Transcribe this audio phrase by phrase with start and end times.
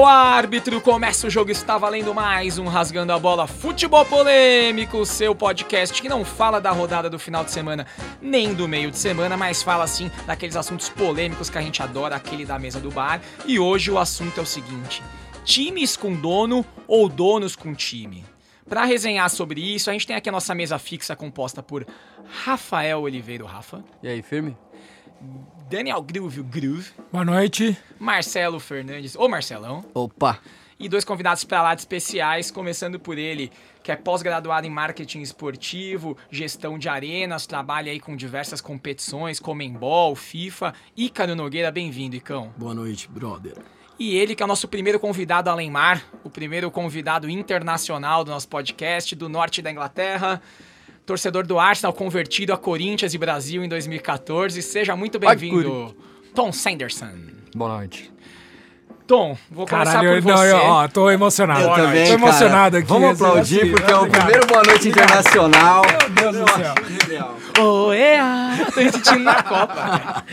[0.00, 5.34] ao árbitro, começa o jogo, está valendo mais um Rasgando a Bola Futebol Polêmico, seu
[5.34, 7.86] podcast que não fala da rodada do final de semana
[8.18, 12.16] nem do meio de semana, mas fala sim daqueles assuntos polêmicos que a gente adora,
[12.16, 13.20] aquele da mesa do bar.
[13.44, 15.02] E hoje o assunto é o seguinte:
[15.44, 18.24] times com dono ou donos com time?
[18.66, 21.86] Para resenhar sobre isso, a gente tem aqui a nossa mesa fixa composta por
[22.42, 23.84] Rafael Oliveira, Rafa.
[24.02, 24.56] E aí, firme?
[25.70, 26.90] Daniel Groove, Groove.
[27.12, 27.78] Boa noite.
[27.96, 29.84] Marcelo Fernandes, ô Marcelão.
[29.94, 30.40] Opa!
[30.76, 35.20] E dois convidados para lá de especiais, começando por ele, que é pós-graduado em marketing
[35.20, 40.74] esportivo, gestão de arenas, trabalha aí com diversas competições, como Embol, FIFA.
[40.96, 42.52] Ícaro Nogueira, bem-vindo, Icão.
[42.56, 43.54] Boa noite, brother.
[43.96, 48.32] E ele, que é o nosso primeiro convidado além mar, o primeiro convidado internacional do
[48.32, 50.42] nosso podcast, do norte da Inglaterra
[51.10, 54.62] torcedor do Arsenal convertido a Corinthians e Brasil em 2014.
[54.62, 55.92] Seja muito bem-vindo,
[56.32, 57.10] Tom Sanderson.
[57.52, 58.12] Boa noite.
[59.08, 60.52] Tom, vou começar Caralho, por não, você.
[60.52, 61.62] eu, ó, tô emocionado.
[61.62, 62.78] Eu também, Tô emocionado cara.
[62.78, 62.86] aqui.
[62.86, 64.22] Vamos aplaudir, assim, porque é o obrigado.
[64.22, 65.82] primeiro Boa Noite Internacional.
[65.84, 67.64] Meu Deus do céu.
[67.64, 68.66] Ô, ea!
[68.72, 70.24] Tô me sentindo na Copa.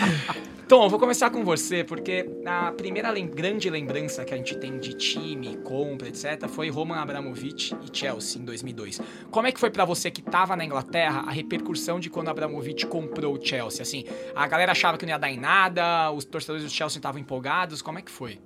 [0.68, 4.78] Tom, vou começar com você, porque a primeira lem- grande lembrança que a gente tem
[4.78, 9.00] de time, compra, etc., foi Roman Abramovich e Chelsea em 2002.
[9.32, 12.86] Como é que foi pra você que tava na Inglaterra a repercussão de quando Abramovich
[12.86, 13.82] comprou o Chelsea?
[13.82, 14.04] Assim,
[14.36, 17.82] a galera achava que não ia dar em nada, os torcedores do Chelsea estavam empolgados,
[17.82, 18.38] como é que foi?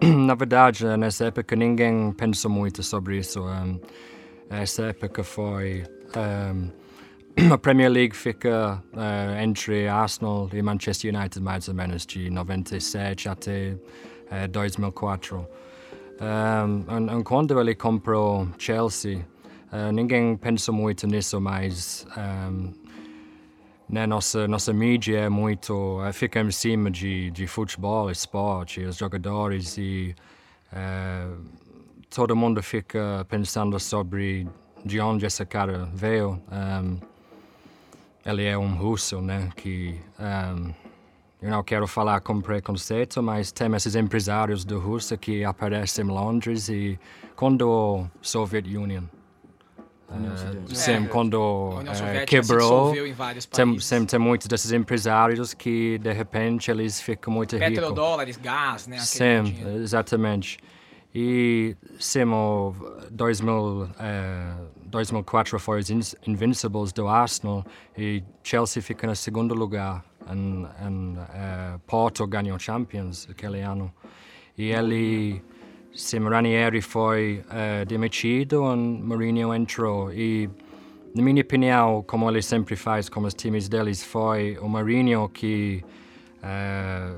[0.02, 3.40] Na verdade, nessa época ninguém pensou muito sobre isso.
[3.40, 3.78] Um,
[4.50, 5.84] essa época foi.
[6.16, 6.85] um,
[7.52, 13.28] a Premier League fica uh, entre Arsenal e Manchester United, mais ou menos, de 97
[13.28, 13.76] até
[14.30, 15.46] uh, 2004.
[16.18, 19.18] Um, quando ele comprou Chelsea,
[19.70, 22.72] uh, ninguém pensou muito nisso, mas um,
[23.86, 26.00] né, nossa, nossa mídia é muito.
[26.06, 30.14] eh, fica em cima de, de futebol, esporte, os jogadores e
[32.10, 34.48] todo mundo fica pensando sobre
[34.84, 36.42] de onde esse cara veio.
[36.50, 37.15] Um,
[38.26, 39.48] ele é um russo, né?
[39.54, 40.74] Que um,
[41.40, 46.08] eu não quero falar com preconceito, mas tem esses empresários da Rússia que aparecem em
[46.08, 46.98] Londres e
[47.36, 49.04] quando o Soviet Union.
[50.74, 54.72] sim, É, quando A eh, Soviética se quebrou, dissolveu em vários tem, tem, muitos desses
[54.72, 57.74] empresários que de repente eles ficam muito ricos.
[57.74, 58.98] Petrodólares, gás, né?
[58.98, 59.82] Sim, dinheiro.
[59.82, 60.58] exatamente.
[61.14, 62.24] E sim,
[64.96, 67.64] o 2000, eh, 2004 foi os In- Invincibles do Arsenal
[67.96, 70.04] e Chelsea fica no segundo lugar.
[70.30, 70.66] Em,
[71.32, 73.92] eh, Porto ganhou Champions aquele ano.
[74.58, 75.42] E ele,
[75.94, 80.12] sim, Ranieri foi eh, demitido e Mourinho entrou.
[80.12, 80.48] E,
[81.14, 85.84] na minha opinião, como ele sempre faz com os times deles, foi o Mourinho que
[86.42, 87.14] eh,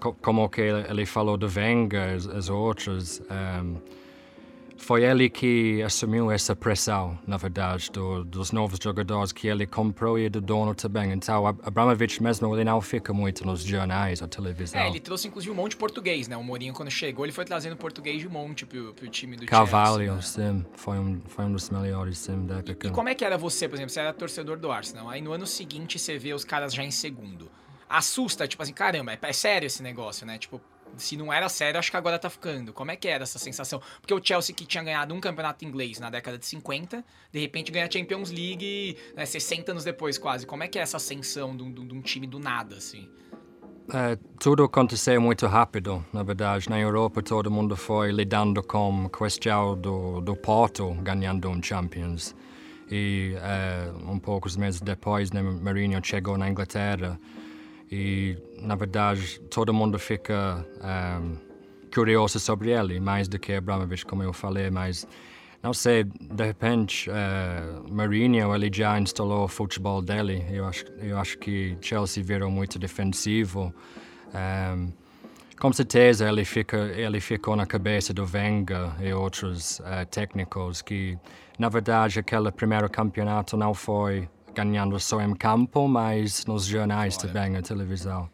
[0.00, 3.76] co- como que ele, falou do Wenger, as, as outras, ehm,
[4.82, 10.18] foi ele que assumiu essa pressão, na verdade, do- dos novos jogadores que ele comprou
[10.18, 11.12] e do dono também.
[11.12, 14.80] Então, Ab- Abramovich mesmo, ele não fica muito nos jornais ou televisão.
[14.80, 16.36] É, ele trouxe inclusive um monte de português, né?
[16.36, 20.04] O Mourinho, quando chegou, ele foi trazendo português de monte pro, pro time do Carvalho,
[20.06, 20.52] Chelsea.
[20.52, 20.58] né?
[20.60, 22.88] sim, foi um, foi um dos melhores, sim, da época.
[22.88, 23.92] E como é que era você, por exemplo?
[23.92, 25.08] Você era torcedor do Arsenal.
[25.10, 27.50] Aí no ano seguinte você vê os caras já em segundo.
[27.88, 30.38] Assusta, tipo assim, caramba, é, é sério esse negócio, né?
[30.38, 30.60] Tipo,
[30.96, 32.72] se não era sério, acho que agora tá ficando.
[32.72, 33.80] Como é que era essa sensação?
[34.00, 37.72] Porque o Chelsea que tinha ganhado um campeonato inglês na década de 50, de repente
[37.72, 40.46] ganha a Champions League né, 60 anos depois, quase.
[40.46, 43.08] Como é que é essa ascensão de um, de um time do nada, assim?
[43.92, 46.68] Eh, tudo aconteceu muito rápido, na verdade.
[46.68, 52.34] Na Europa, todo mundo foi lidando com a questão do, do Porto ganhando um Champions.
[52.90, 57.18] E eh, um poucos meses depois, né, Mourinho chegou na Inglaterra.
[57.90, 61.34] E, na verdade, todo mundo fica ehm,
[61.92, 64.70] curioso sobre ele, mais do que Abramovich, como eu falei.
[64.70, 65.06] Mas,
[65.60, 70.46] não sei, de repente, eh, Mourinho, ele já instalou o futebol dele.
[70.50, 73.74] Eu acho, eu acho que Chelsea virou muito defensivo.
[74.32, 74.92] Ehm,
[75.58, 81.18] com certeza ele, fica, ele ficou na cabeça do Wenger e outros eh, técnicos que,
[81.58, 87.50] na verdade, aquele primeiro campeonato não foi ganhando só em campo, mas nos jornais também,
[87.50, 88.28] na televisão.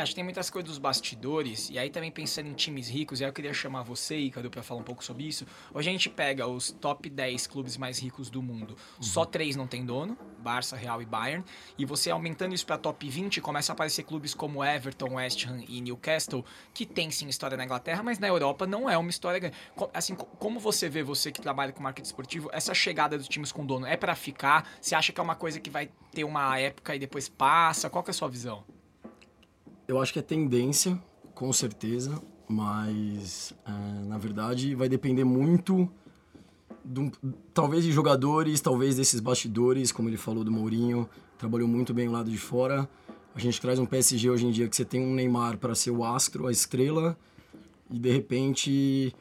[0.00, 3.20] É, acho que tem muitas coisas dos bastidores, e aí também pensando em times ricos,
[3.20, 5.44] e aí eu queria chamar você, Ícaro, pra falar um pouco sobre isso.
[5.74, 8.76] Hoje a gente pega os top 10 clubes mais ricos do mundo.
[8.98, 11.44] Só três não tem dono, Barça, Real e Bayern.
[11.76, 15.60] E você aumentando isso pra top 20, começa a aparecer clubes como Everton, West Ham
[15.68, 19.38] e Newcastle, que tem sim história na Inglaterra, mas na Europa não é uma história
[19.38, 19.56] grande.
[19.92, 23.52] Assim, co- como você vê, você que trabalha com marketing esportivo, essa chegada dos times
[23.52, 24.66] com dono é pra ficar?
[24.80, 27.90] Você acha que é uma coisa que vai ter uma época e depois passa?
[27.90, 28.64] Qual que é a sua visão?
[29.90, 30.96] Eu acho que é tendência,
[31.34, 35.88] com certeza, Mas, é, na verdade, vai depender muito,
[36.84, 37.10] do,
[37.52, 42.12] talvez de jogadores, talvez desses bastidores, como ele falou do Mourinho, trabalhou muito bem o
[42.12, 42.88] lado de fora.
[43.34, 45.90] A gente traz um PSG hoje em dia que você tem um Neymar para ser
[45.90, 47.18] o astro, a estrela,
[47.90, 49.12] e de repente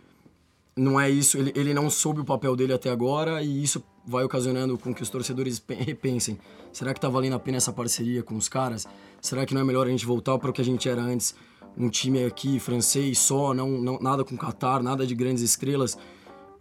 [0.75, 4.23] não é isso, ele, ele não soube o papel dele até agora e isso vai
[4.23, 6.37] ocasionando com que os torcedores repensem.
[6.71, 8.87] Será que tá valendo a pena essa parceria com os caras?
[9.21, 11.35] Será que não é melhor a gente voltar para o que a gente era antes?
[11.77, 15.97] Um time aqui francês só, não, não nada com Qatar, nada de grandes estrelas.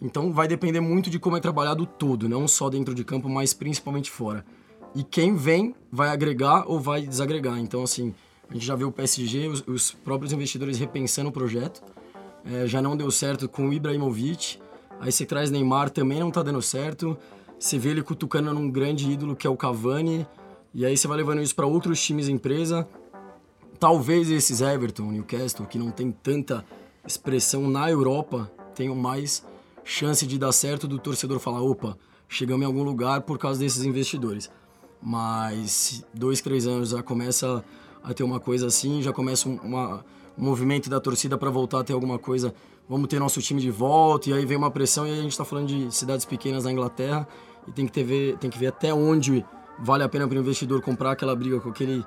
[0.01, 3.53] Então vai depender muito de como é trabalhado todo, não só dentro de campo, mas
[3.53, 4.45] principalmente fora.
[4.95, 7.59] E quem vem vai agregar ou vai desagregar.
[7.59, 8.15] Então, assim,
[8.49, 11.83] a gente já viu o PSG, os, os próprios investidores repensando o projeto.
[12.45, 14.59] É, já não deu certo com o Ibrahimovic.
[15.01, 17.17] Aí você traz Neymar, também não tá dando certo.
[17.59, 20.27] Você vê ele cutucando num grande ídolo que é o Cavani.
[20.79, 22.89] E aí você vai levando isso para outros times da empresa.
[23.81, 26.65] Talvez esses Everton, Newcastle, que não tem tanta
[27.05, 29.45] expressão na Europa, tenham mais
[29.83, 31.99] chance de dar certo do torcedor falar: opa,
[32.29, 34.49] chegamos em algum lugar por causa desses investidores.
[35.03, 37.65] Mas dois, três anos já começa
[38.01, 40.05] a ter uma coisa assim, já começa uma,
[40.39, 42.55] um movimento da torcida para voltar a ter alguma coisa.
[42.89, 45.33] Vamos ter nosso time de volta, e aí vem uma pressão, e aí a gente
[45.33, 47.27] está falando de cidades pequenas na Inglaterra,
[47.67, 49.45] e tem que, ter, tem que ver até onde
[49.79, 52.05] vale a pena para o investidor comprar aquela briga com aquele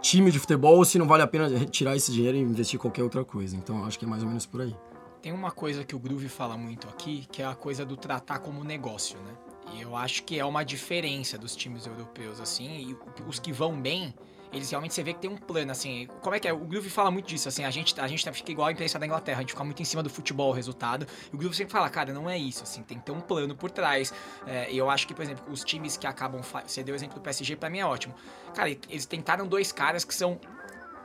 [0.00, 2.80] time de futebol, ou se não vale a pena tirar esse dinheiro e investir em
[2.80, 3.56] qualquer outra coisa.
[3.56, 4.74] Então acho que é mais ou menos por aí.
[5.20, 8.38] Tem uma coisa que o Groove fala muito aqui, que é a coisa do tratar
[8.38, 9.32] como negócio, né?
[9.74, 12.96] E eu acho que é uma diferença dos times europeus, assim, e
[13.28, 14.14] os que vão bem,
[14.52, 16.08] eles realmente você vê que tem um plano, assim.
[16.20, 16.52] Como é que é?
[16.52, 19.06] O Groove fala muito disso, assim, a gente, a gente fica igual a imprensa da
[19.06, 21.06] Inglaterra, a gente fica muito em cima do futebol, o resultado.
[21.32, 23.54] E o Groove sempre fala, cara, não é isso, assim, tem que ter um plano
[23.54, 24.12] por trás.
[24.46, 26.40] É, e eu acho que, por exemplo, os times que acabam.
[26.66, 28.14] Você deu o exemplo do PSG, para mim é ótimo.
[28.54, 30.40] Cara, eles tentaram dois caras que são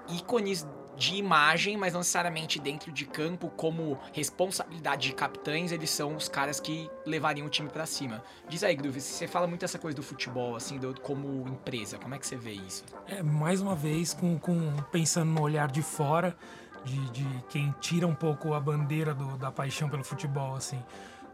[0.09, 0.65] ícones
[0.97, 6.27] de imagem, mas não necessariamente dentro de campo, como responsabilidade de capitães, eles são os
[6.29, 8.23] caras que levariam o time para cima.
[8.47, 12.15] Diz aí, Groove, você fala muito essa coisa do futebol, assim, do, como empresa, como
[12.15, 12.83] é que você vê isso?
[13.07, 16.35] É, mais uma vez, com, com pensando no olhar de fora,
[16.83, 20.81] de, de quem tira um pouco a bandeira do, da paixão pelo futebol, assim.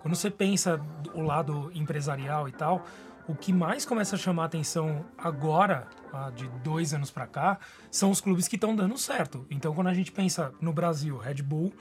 [0.02, 0.82] Quando você pensa
[1.14, 2.86] o lado empresarial e tal,
[3.28, 5.88] o que mais começa a chamar atenção agora,
[6.36, 7.60] de dois anos para cá,
[7.90, 9.46] são os clubes que estão dando certo.
[9.50, 11.74] Então, quando a gente pensa no Brasil, Red Bull,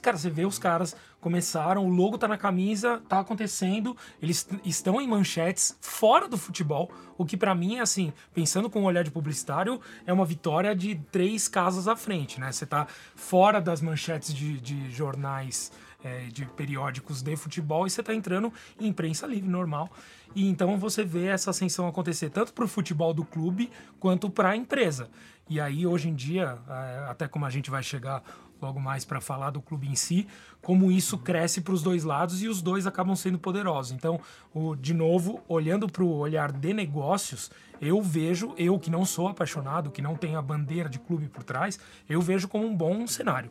[0.00, 5.00] cara, você vê os caras começaram, o logo tá na camisa, tá acontecendo, eles estão
[5.00, 9.04] em manchetes fora do futebol, o que para mim é assim, pensando com um olhar
[9.04, 12.50] de publicitário, é uma vitória de três casas à frente, né?
[12.50, 15.70] Você tá fora das manchetes de, de jornais
[16.04, 19.90] é, de periódicos de futebol e você está entrando em imprensa livre, normal.
[20.34, 24.50] E então você vê essa ascensão acontecer tanto para o futebol do clube quanto para
[24.50, 25.08] a empresa.
[25.48, 28.22] E aí, hoje em dia, é, até como a gente vai chegar
[28.60, 30.26] logo mais para falar do clube em si,
[30.62, 33.92] como isso cresce para os dois lados e os dois acabam sendo poderosos.
[33.92, 34.18] Então,
[34.54, 39.28] o, de novo, olhando para o olhar de negócios, eu vejo, eu que não sou
[39.28, 41.78] apaixonado, que não tenho a bandeira de clube por trás,
[42.08, 43.50] eu vejo como um bom cenário.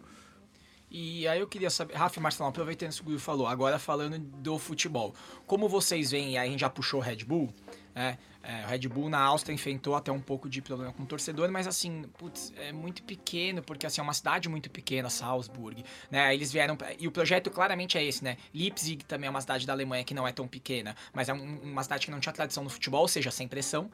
[0.96, 4.20] E aí eu queria saber, Rafa Marcelo, aproveitando isso que o Guilherme falou, agora falando
[4.20, 5.16] do futebol.
[5.48, 7.52] Como vocês veem, aí a gente já puxou o Red Bull,
[7.94, 8.18] né?
[8.46, 11.50] É, o Red Bull na Áustria enfrentou até um pouco de problema com o torcedor,
[11.50, 16.34] mas assim, putz, é muito pequeno, porque assim, é uma cidade muito pequena, Salzburg, né?
[16.34, 16.78] Eles vieram.
[17.00, 18.38] E o projeto claramente é esse, né?
[18.54, 21.60] Leipzig também é uma cidade da Alemanha que não é tão pequena, mas é um,
[21.62, 23.90] uma cidade que não tinha tradição no futebol, ou seja, sem pressão.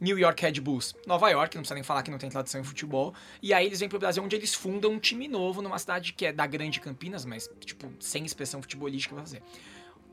[0.00, 2.64] New York Red Bulls, Nova York, não precisa nem falar que não tem tradição em
[2.64, 3.14] futebol.
[3.40, 6.26] E aí eles vêm pro Brasil onde eles fundam um time novo numa cidade que
[6.26, 9.42] é da Grande Campinas, mas, tipo, sem expressão futebolística pra fazer.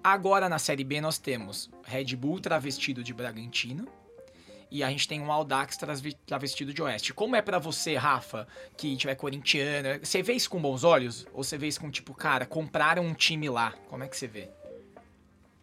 [0.03, 3.87] Agora na Série B nós temos Red Bull travestido de Bragantino.
[4.71, 5.77] E a gente tem um Audax
[6.25, 7.13] travestido de Oeste.
[7.13, 9.99] Como é para você, Rafa, que tiver corintiano?
[10.01, 11.27] Você vê isso com bons olhos?
[11.33, 13.73] Ou você vê isso com tipo, cara, compraram um time lá?
[13.89, 14.49] Como é que você vê?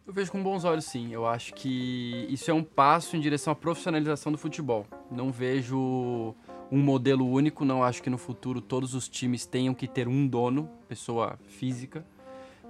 [0.06, 1.10] Eu vejo com bons olhos, sim.
[1.10, 4.86] Eu acho que isso é um passo em direção à profissionalização do futebol.
[5.10, 6.34] Não vejo
[6.70, 10.28] um modelo único, não acho que no futuro todos os times tenham que ter um
[10.28, 12.04] dono, pessoa física.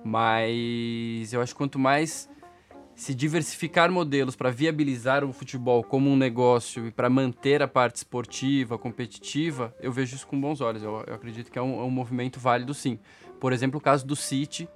[0.04, 2.28] Mas eu acho que quanto mais
[2.98, 7.96] se diversificar modelos para viabilizar o futebol como um negócio e para manter a parte
[7.96, 10.82] esportiva, competitiva, eu vejo isso com bons olhos.
[10.82, 12.98] Eu, eu acredito que é um, é um, movimento válido, sim.
[13.38, 14.68] Por exemplo, o caso do City,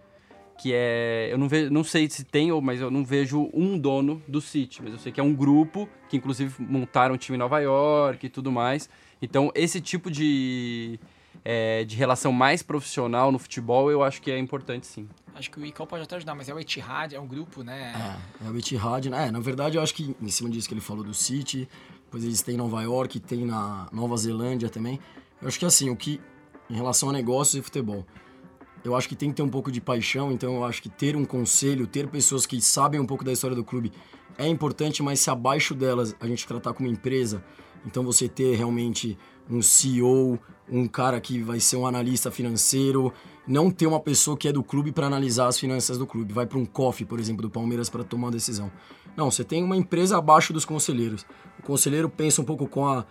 [0.56, 1.30] que é.
[1.32, 4.80] Eu não, vejo, não sei se tem, mas eu não vejo um dono do City,
[4.84, 8.24] mas eu sei que é um grupo que, inclusive, montaram um time em Nova York
[8.24, 8.88] e tudo mais.
[9.20, 11.00] Então, esse tipo de
[11.44, 15.08] é, de relação mais profissional no futebol, eu acho que é importante sim.
[15.34, 18.16] Acho que o ICAO pode até ajudar, mas é o Etihad, é um grupo, né?
[18.42, 19.28] É, é o Etihad, né?
[19.28, 21.68] É, na verdade, eu acho que em cima disso que ele falou do City,
[22.04, 25.00] depois eles têm Nova York, tem na Nova Zelândia também.
[25.40, 26.20] Eu acho que assim, o que
[26.68, 28.06] em relação a negócios e futebol.
[28.84, 31.16] Eu acho que tem que ter um pouco de paixão, então eu acho que ter
[31.16, 33.92] um conselho, ter pessoas que sabem um pouco da história do clube
[34.38, 37.44] é importante, mas se abaixo delas a gente tratar como empresa,
[37.86, 39.18] então você ter realmente
[39.50, 40.38] um CEO,
[40.70, 43.12] um cara que vai ser um analista financeiro,
[43.46, 46.46] não ter uma pessoa que é do clube para analisar as finanças do clube, vai
[46.46, 48.70] para um COF, por exemplo, do Palmeiras para tomar uma decisão.
[49.16, 51.26] Não, você tem uma empresa abaixo dos conselheiros.
[51.58, 53.04] O conselheiro pensa um pouco com a,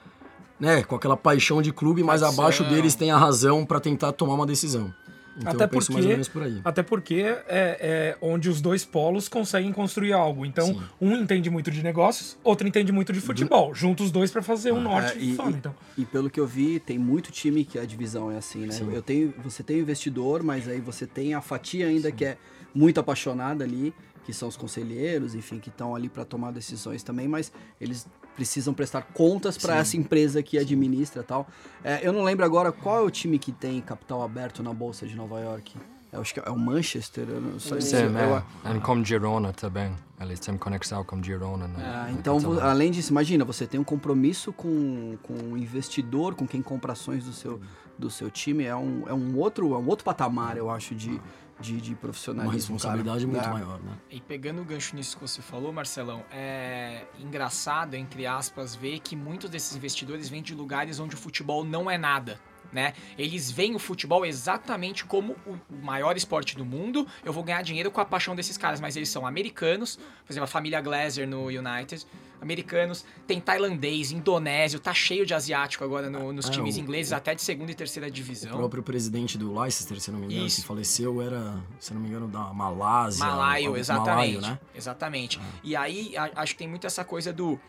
[0.59, 4.33] né, com aquela paixão de clube, mas abaixo deles tem a razão para tentar tomar
[4.33, 4.93] uma decisão.
[5.37, 5.93] Então até porque,
[6.31, 6.41] por.
[6.65, 10.45] Até porque é, é onde os dois polos conseguem construir algo.
[10.45, 10.81] Então, Sim.
[10.99, 13.73] um entende muito de negócios, outro entende muito de futebol.
[13.73, 15.49] Junta os dois para fazer um norte e, foda.
[15.51, 15.75] e- Então.
[15.97, 18.75] e pelo que eu vi, tem muito time que a divisão é assim, né?
[18.91, 22.37] Eu tenho, você tem o investidor, mas aí você tem a fatia ainda que é
[22.75, 23.93] muito apaixonada ali,
[24.25, 28.73] que são os conselheiros, enfim, que estão ali para tomar decisões também, mas eles precisam
[28.73, 31.47] prestar contas para essa empresa que administra tal.
[31.83, 35.05] É, eu não lembro agora qual é o time que tem capital aberto na bolsa
[35.05, 35.75] de Nova York.
[36.11, 37.79] Eu acho que é o Manchester, eu não sei.
[37.79, 38.17] Sim, eu-
[38.65, 38.75] é.
[38.75, 39.93] E como Girona também.
[40.19, 41.67] Eles têm conexão com Girona.
[41.67, 41.83] né?
[41.83, 46.61] Ah, então, além disso, imagina, você tem um compromisso com, com o investidor, com quem
[46.61, 47.59] compra ações do seu,
[47.97, 51.19] do seu time, é um, é um outro é um outro patamar, eu acho, de,
[51.61, 52.49] de, de profissionalismo.
[52.49, 53.37] Uma responsabilidade cara.
[53.37, 53.51] muito É.
[53.53, 53.93] maior, né?
[54.09, 59.15] E pegando o gancho nisso que você falou, Marcelão, é engraçado, entre aspas, ver que
[59.15, 62.39] muitos desses investidores vêm de lugares onde o futebol não é nada.
[62.71, 62.93] Né?
[63.17, 67.05] Eles veem o futebol exatamente como o maior esporte do mundo.
[67.23, 70.45] Eu vou ganhar dinheiro com a paixão desses caras, mas eles são americanos, por exemplo,
[70.45, 72.05] a família Glazer no United,
[72.39, 77.11] americanos, tem tailandês, indonésio, tá cheio de asiático agora no- nos É, times o- ingleses,
[77.11, 78.57] até de segunda e terceira O divisão.
[78.57, 80.61] próprio presidente do Leicester, se não me engano, Isso.
[80.61, 83.25] que faleceu, era, se não me engano, da Malásia.
[83.25, 84.35] Malaio, exatamente.
[84.35, 84.59] Malaio, né?
[84.73, 85.39] Exatamente.
[85.61, 87.59] E aí, a- acho que tem muito essa coisa do.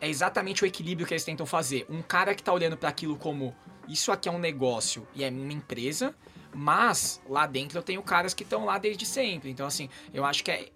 [0.00, 1.86] É exatamente o equilíbrio que eles tentam fazer.
[1.88, 3.54] Um cara que tá olhando para aquilo como
[3.88, 6.14] isso aqui é um negócio e é uma empresa,
[6.54, 9.50] mas lá dentro eu tenho caras que estão lá desde sempre.
[9.50, 10.68] Então, assim, eu acho que é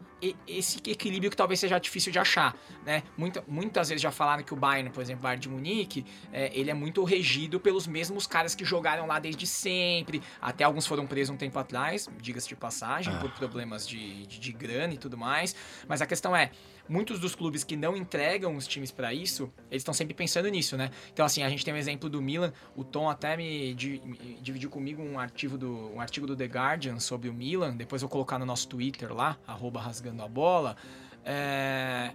[0.47, 3.03] esse equilíbrio que talvez seja difícil de achar, né?
[3.17, 6.51] Muita, muitas vezes já falaram que o Bayern, por exemplo, o Bayern de Munique, é,
[6.59, 10.23] ele é muito regido pelos mesmos caras que jogaram lá desde sempre.
[10.41, 14.53] Até alguns foram presos um tempo atrás, diga-se de passagem, por problemas de, de, de
[14.53, 15.55] grana e tudo mais.
[15.87, 16.51] Mas a questão é,
[16.89, 20.77] muitos dos clubes que não entregam os times pra isso, eles estão sempre pensando nisso,
[20.77, 20.91] né?
[21.13, 22.53] Então, assim, a gente tem um exemplo do Milan.
[22.75, 26.47] O Tom até me, di- me dividiu comigo um artigo, do, um artigo do The
[26.47, 27.77] Guardian sobre o Milan.
[27.77, 30.77] Depois eu vou colocar no nosso Twitter lá, arroba rasgando a bola.
[31.25, 32.13] É,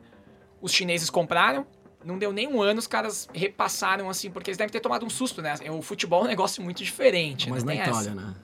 [0.61, 1.65] Os chineses compraram.
[2.03, 5.09] Não deu nem um ano, os caras repassaram assim, porque eles devem ter tomado um
[5.09, 5.53] susto, né?
[5.69, 7.47] O futebol é um negócio muito diferente.
[7.47, 7.75] Mas né?
[7.75, 8.15] na Itália, essa.
[8.15, 8.35] né?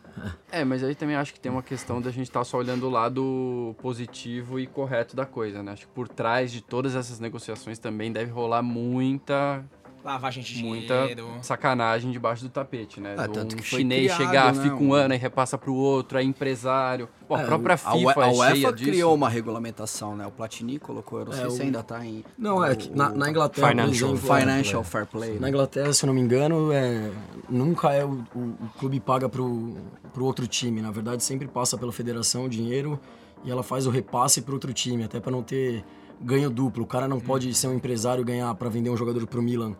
[0.51, 2.89] É, mas aí também acho que tem uma questão da gente estar só olhando o
[2.89, 5.71] lado positivo e correto da coisa, né?
[5.73, 9.63] Acho que por trás de todas essas negociações também deve rolar muita,
[10.07, 11.27] Lavagem de muita dinheiro.
[11.41, 13.15] sacanagem debaixo do tapete, né?
[13.17, 15.57] É, Do tanto um que foi chinês criado, chegar, né, fica um ano e repassa
[15.57, 17.09] pro outro, é empresário.
[17.27, 18.89] Bom, a É, própria A, FIFA a é UEFA disso.
[18.89, 20.25] criou uma regulamentação, né?
[20.25, 22.23] O Platini colocou, eu não É, sei se o- ainda tá em...
[22.37, 24.35] Não, é o- que na, na Inglaterra, Financial exemplo...
[24.39, 25.33] Financial é, Fair Play.
[25.35, 25.49] Na né?
[25.49, 27.11] Inglaterra, se eu não me engano, é,
[27.49, 29.75] nunca é o, o, o clube paga pro,
[30.13, 30.81] pro outro time.
[30.81, 32.97] Na verdade, sempre passa pela federação o dinheiro
[33.43, 35.83] e ela faz o repasse pro outro time, até para não ter
[36.19, 36.83] ganho duplo.
[36.83, 39.75] O cara não pode ser um empresário e ganhar para vender um jogador pro Milan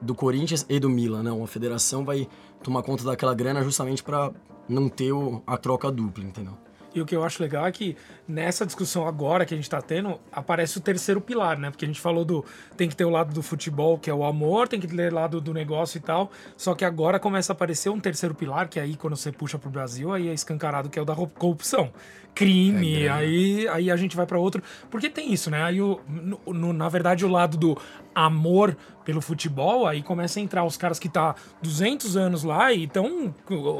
[0.00, 1.42] do Corinthians e do Milan, não.
[1.44, 2.28] A federação vai
[2.62, 4.32] tomar conta daquela grana justamente para
[4.68, 6.54] não ter o- a troca dupla, entendeu?
[6.94, 7.94] E o que eu acho legal é que
[8.26, 11.70] nessa discussão agora que a gente tá tendo, aparece o terceiro pilar, né?
[11.70, 12.42] Porque a gente falou do.
[12.74, 15.14] Tem que ter o lado do futebol, que é o amor, tem que ter o
[15.14, 16.30] lado do negócio e tal.
[16.56, 19.68] Só que agora começa a aparecer um terceiro pilar, que aí quando você puxa pro
[19.68, 21.92] Brasil, aí é escancarado, que é o da corrupção.
[22.36, 24.62] Crime, aí, aí a gente vai pra outro.
[24.90, 25.62] Porque tem isso, né?
[25.62, 27.76] Aí, o, no- no- na verdade, o lado do
[28.14, 28.76] amor
[29.06, 33.34] pelo futebol, aí começa a entrar os caras que tá 200 anos lá e estão.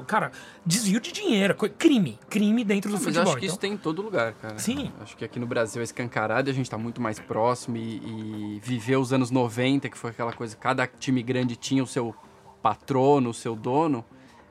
[0.07, 0.33] Cara,
[0.65, 2.19] desvio de dinheiro, crime.
[2.31, 3.29] Crime dentro do Mas eu futebol.
[3.33, 4.59] acho que isso então- tem em todo lugar, cara.
[4.59, 4.91] Sim.
[5.03, 8.57] Acho que aqui no Brasil é escancarado e a gente tá muito mais próximo e,
[8.57, 12.15] e viveu os anos 90, que foi aquela coisa, cada time grande tinha o seu
[12.63, 14.03] patrono, o seu dono.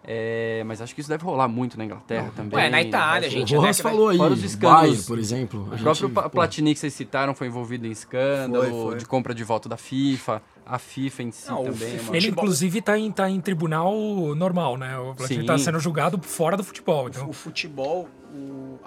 [0.08, 2.56] É, mas acho que isso deve rolar muito na Inglaterra também.
[2.60, 5.04] Ué, na Itália, no gente, o né, que vai- falou aí, Fora os escândalos- Bayern,
[5.08, 5.60] por exemplo.
[5.62, 8.72] a O próprio gente, Pa- pô, Platini que vocês citaram foi envolvido em escândalo, Foi,
[8.92, 8.96] foi.
[8.98, 11.88] de compra de volta da FIFA, a FIFA em si Não, o também.
[12.12, 13.96] é Ele, inclusive, tá em, tá em tribunal
[14.36, 14.96] normal, né?
[15.00, 15.46] O Platini Sim.
[15.48, 17.08] tá sendo julgado fora do futebol.
[17.10, 18.78] Então, O futebol, o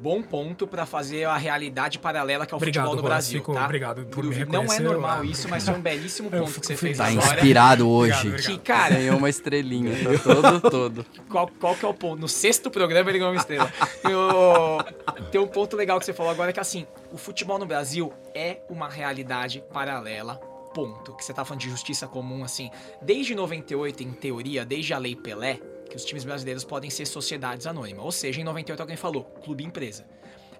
[0.00, 3.54] bom ponto pra fazer a realidade paralela que é o Obrigado, futebol no Brasil, fico-
[3.54, 3.64] tá?
[3.64, 6.66] obrigado por me Não é normal isso, mas foi um belíssimo Eu ponto fico que
[6.68, 7.34] você fez Tá agora.
[7.36, 8.28] inspirado hoje.
[8.28, 11.06] Obrigado, Que, cara, Ganhou uma estrelinha, tá todo, todo.
[11.28, 12.20] qual, qual que é o ponto?
[12.20, 13.72] No sexto programa ele ganhou uma estrela.
[14.08, 14.78] E o-
[15.30, 18.58] Tem um ponto legal que você falou agora que assim, o futebol no Brasil é
[18.70, 20.36] uma realidade paralela.
[20.74, 21.14] Ponto.
[21.14, 22.70] Que você tá falando de justiça comum, assim.
[23.02, 27.66] Desde 98, em teoria, desde a Lei Pelé, que os times brasileiros podem ser sociedades
[27.66, 28.04] anônimas.
[28.04, 30.06] Ou seja, em 98 alguém falou, clube empresa.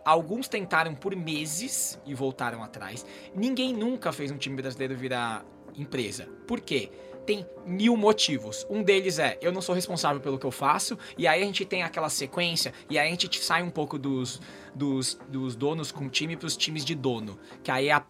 [0.04, 3.04] Alguns tentaram por meses e voltaram atrás.
[3.34, 5.44] Ninguém nunca fez um time brasileiro virar
[5.76, 6.26] empresa.
[6.46, 6.90] Por quê?
[7.26, 8.66] Tem mil motivos.
[8.70, 11.62] Um deles é eu não sou responsável pelo que eu faço, e aí a gente
[11.66, 14.40] tem aquela sequência, e aí a gente sai um pouco dos,
[14.74, 17.38] dos, dos donos com time para os times de dono.
[17.62, 18.02] Que aí é, a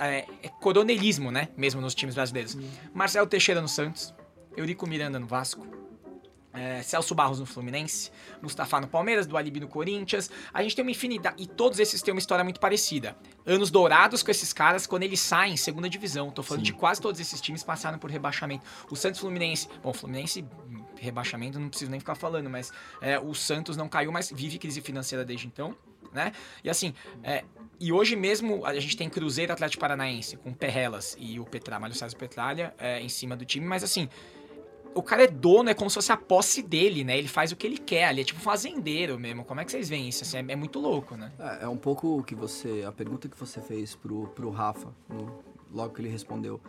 [0.00, 1.50] é, é coronelismo, né?
[1.56, 2.58] Mesmo nos times brasileiros.
[2.92, 4.12] Marcelo Teixeira no Santos,
[4.56, 5.83] Eurico Miranda no Vasco,
[6.54, 10.30] é, Celso Barros no Fluminense, Mustafa no Palmeiras, do Alibi no Corinthians.
[10.52, 11.42] A gente tem uma infinidade.
[11.42, 13.16] E todos esses têm uma história muito parecida.
[13.44, 16.30] Anos dourados com esses caras quando eles saem em segunda divisão.
[16.30, 16.72] Tô falando Sim.
[16.72, 18.64] de quase todos esses times passaram por rebaixamento.
[18.90, 19.68] O Santos Fluminense.
[19.82, 20.44] Bom, Fluminense,
[20.98, 24.80] rebaixamento, não preciso nem ficar falando, mas é, o Santos não caiu, mas vive crise
[24.80, 25.76] financeira desde então.
[26.12, 26.32] Né?
[26.62, 26.94] E assim,
[27.24, 27.42] é,
[27.80, 31.96] e hoje mesmo a gente tem Cruzeiro Atlético Paranaense com Perrelas e o Petralha, Mário
[31.96, 34.08] César Petralha é, em cima do time, mas assim,
[34.94, 37.18] o cara é dono, é como se fosse a posse dele, né?
[37.18, 39.44] Ele faz o que ele quer ali, é tipo fazendeiro mesmo.
[39.44, 40.22] Como é que vocês veem isso?
[40.24, 41.32] Assim, é, é muito louco, né?
[41.38, 42.84] É, é um pouco o que você.
[42.86, 45.38] A pergunta que você fez pro, pro Rafa, no-
[45.72, 46.60] logo que ele respondeu,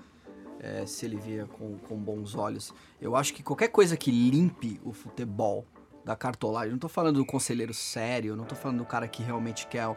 [0.59, 2.73] é, se ele via com, com bons olhos.
[2.99, 5.65] Eu acho que qualquer coisa que limpe o futebol
[6.03, 9.65] da cartolagem, não tô falando do conselheiro sério, não tô falando do cara que realmente
[9.67, 9.87] quer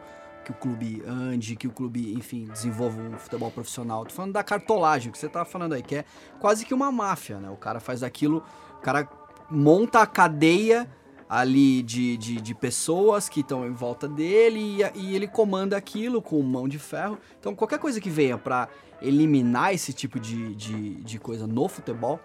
[0.43, 4.05] que o clube ande, que o clube, enfim, desenvolva um futebol profissional.
[4.05, 6.05] Tô falando da cartolagem, que você tá falando aí, que é
[6.39, 7.49] quase que uma máfia, né?
[7.49, 8.43] O cara faz aquilo,
[8.77, 9.07] o cara
[9.49, 10.89] monta a cadeia
[11.29, 16.21] ali de, de, de pessoas que estão em volta dele e, e ele comanda aquilo
[16.21, 17.19] com mão de ferro.
[17.39, 18.67] Então, qualquer coisa que venha pra
[19.01, 22.19] eliminar esse tipo de, de, de coisa no futebol,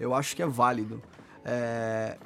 [0.00, 1.00] eu acho que é válido.
[1.44, 2.16] É,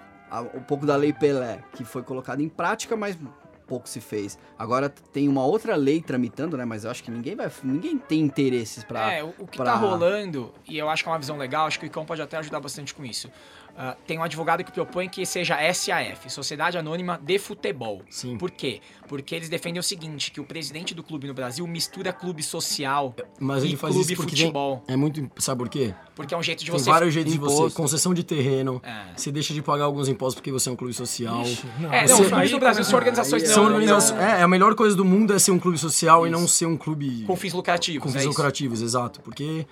[0.55, 3.19] um pouco da lei Pelé, que foi colocada em prática, mas
[3.67, 4.39] pouco se fez.
[4.59, 6.65] Agora tem uma outra lei tramitando, né?
[6.65, 9.13] Mas eu acho que ninguém vai, ninguém tem interesses pra.
[9.13, 11.67] É, o, o que pra- tá rolando, e eu acho que é uma visão legal,
[11.67, 13.31] acho que o Icão pode até ajudar bastante com isso.
[13.77, 18.03] Ah, tem um advogado que propõe que seja SAF, Sociedade Anônima de Futebol.
[18.11, 18.37] Sim.
[18.37, 18.81] Por quê?
[19.09, 23.15] Porque eles defendem o seguinte, que o presidente do clube no Brasil mistura clube social
[23.41, 24.85] Mas e ele faz clube isso porque tem, futebol.
[24.87, 25.27] é muito.
[25.39, 25.95] Sabe por quê?
[26.15, 26.91] Porque é um jeito de Tem você...
[26.91, 27.55] vários jeitos de você.
[27.55, 27.77] imposto.
[27.77, 28.81] Concessão de terreno.
[28.85, 29.05] É.
[29.17, 31.41] Você deixa de pagar alguns impostos porque você é um clube social.
[31.43, 34.21] Ixi, não, É, Você- não, os clubes no Brasil são organizações não, São não- organizações-
[34.21, 36.77] é, a melhor coisa do mundo é ser um clube social e não ser um
[36.77, 38.29] clube com fins lucrativos, com é fins isso?
[38.29, 39.21] lucrativos, exato.
[39.23, 39.67] Porque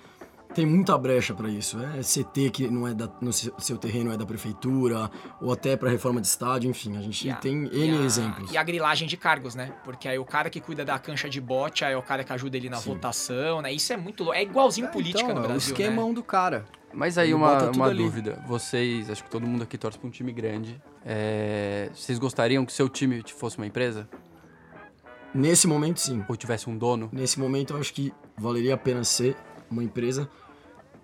[0.53, 1.77] tem muita brecha pra isso.
[1.79, 5.09] É CT que não é da, no seu terreno é da prefeitura,
[5.41, 8.01] ou até pra reforma de estádio, enfim, a gente E a- tem e N a-
[8.05, 8.51] exemplos.
[8.51, 9.73] E a grilagem de cargos, né?
[9.83, 12.31] Porque aí o cara que cuida da cancha de bote, aí é o cara que
[12.33, 13.71] ajuda ele na votação, né?
[13.73, 14.37] Isso é muito louco.
[14.37, 16.13] É igualzinho política então, no é o Brasil, esquemão né?
[16.15, 16.65] do cara.
[16.93, 18.03] Mas aí Ele uma, uma ali.
[18.03, 18.43] dúvida.
[18.45, 20.81] Vocês, acho que todo mundo aqui torce pra um time grande.
[21.05, 24.09] É, vocês gostariam que seu time fosse uma empresa?
[25.33, 26.23] Nesse momento, sim.
[26.27, 27.07] Ou tivesse um dono?
[27.11, 29.35] Nesse momento, eu acho que valeria a pena ser
[29.69, 30.29] uma empresa,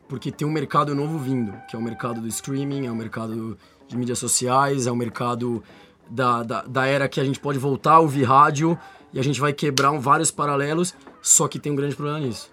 [0.07, 3.57] porque tem um mercado novo vindo, que é o mercado do streaming, é o mercado
[3.87, 5.63] de mídias sociais, é o mercado
[6.09, 8.77] da, da, da era que a gente pode voltar a ouvir rádio
[9.13, 12.49] e a gente vai quebrar um- vários paralelos, só que tem um grande problema nisso.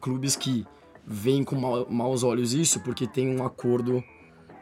[0.00, 0.66] Clubes que
[1.06, 4.02] veem com ma- maus olhos isso porque tem um acordo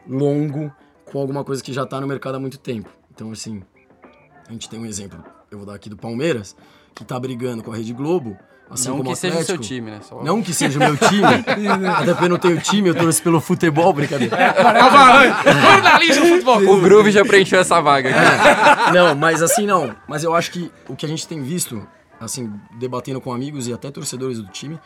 [0.07, 0.71] longo
[1.05, 2.89] com alguma coisa que já está no mercado há muito tempo.
[3.13, 3.61] Então, assim,
[4.47, 6.55] a gente tem um exemplo, eu vou dar aqui do Palmeiras,
[6.93, 8.37] que tá brigando com a Rede Globo,
[8.69, 9.99] assim não que seja o seu time, né?
[10.01, 11.23] Só- Não que seja o meu time,
[11.95, 14.35] até porque eu não tenho time, eu torço pelo futebol, brincadeira.
[15.71, 16.57] Jornalismo do futebol.
[16.77, 18.93] O Groove já preencheu essa vaga aqui.
[18.93, 19.95] Não, mas assim não.
[20.07, 21.85] Mas eu acho que o que a gente tem visto,
[22.19, 24.79] assim, debatendo com amigos e até torcedores do time,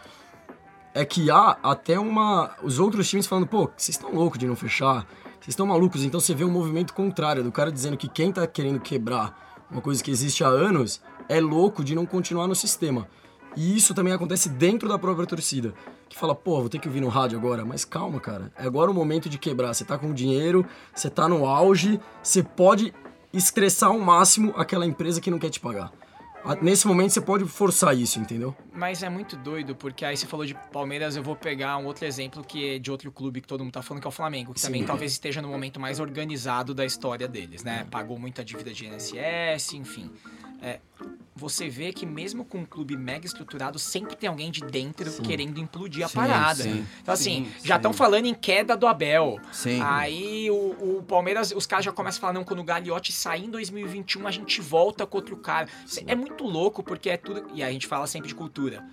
[0.93, 2.51] é que há até uma.
[2.61, 5.05] Os outros times falando, pô, vocês estão loucos de não fechar,
[5.39, 6.03] vocês estão malucos.
[6.03, 9.81] Então você vê um movimento contrário, do cara dizendo que quem tá querendo quebrar uma
[9.81, 13.07] coisa que existe há anos é louco de não continuar no sistema.
[13.55, 15.73] E isso também acontece dentro da própria torcida.
[16.07, 17.65] Que fala, pô, vou ter que ouvir no rádio agora.
[17.65, 18.51] Mas calma, cara.
[18.57, 19.73] É agora o momento de quebrar.
[19.73, 22.93] Você tá com dinheiro, você tá no auge, você pode
[23.33, 25.91] estressar ao máximo aquela empresa que não quer te pagar.
[26.59, 28.55] Nesse momento você pode forçar isso, entendeu?
[28.73, 32.03] Mas é muito doido, porque aí você falou de Palmeiras, eu vou pegar um outro
[32.03, 34.53] exemplo que é de outro clube que todo mundo tá falando, que é o Flamengo,
[34.53, 37.85] que também talvez esteja no momento mais organizado da história deles, né?
[37.91, 40.09] Pagou muita dívida de INSS, enfim.
[40.61, 40.79] É,
[41.35, 45.59] você vê que mesmo com um clube mega estruturado, sempre tem alguém de dentro querendo
[45.59, 46.63] implodir a Sim, parada.
[46.63, 46.85] sim.
[47.01, 47.79] Então, assim, Sim, já sim.
[47.79, 49.39] estão falando em queda do Abel.
[49.51, 49.81] Sim.
[49.81, 53.45] Aí o, o Palmeiras, os caras já começam a falar, não, quando o Gagliotti sair
[53.45, 55.67] em 2021, a gente volta com outro cara.
[56.05, 57.43] É muito louco, porque é tudo.
[57.55, 58.85] E a gente fala sempre de cultura.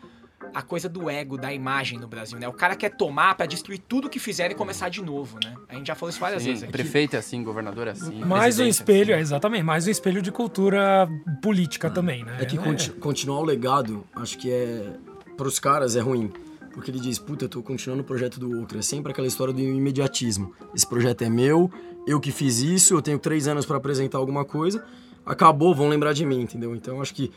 [0.54, 2.46] A coisa do ego, da imagem no Brasil, né?
[2.48, 5.54] O cara quer tomar pra destruir tudo que fizer e começar de novo, né?
[5.68, 6.72] A gente já falou isso várias vezes Sim, aqui.
[6.72, 8.24] prefeito é assim, governador é assim.
[8.24, 9.22] Mais um é espelho, é, assim.
[9.22, 11.08] exatamente, mais um espelho de cultura
[11.42, 12.38] política também, né?
[12.40, 14.92] É que conti- continuar o legado, acho que é.
[15.36, 16.32] Pros caras é ruim.
[16.72, 18.78] Porque ele diz, puta, eu tô continuando o projeto do outro.
[18.78, 20.52] É sempre aquela história do imediatismo.
[20.72, 21.68] Esse projeto é meu,
[22.06, 24.84] eu que fiz isso, eu tenho três anos para apresentar alguma coisa,
[25.26, 26.74] acabou, vão lembrar de mim, entendeu?
[26.76, 27.32] Então acho que,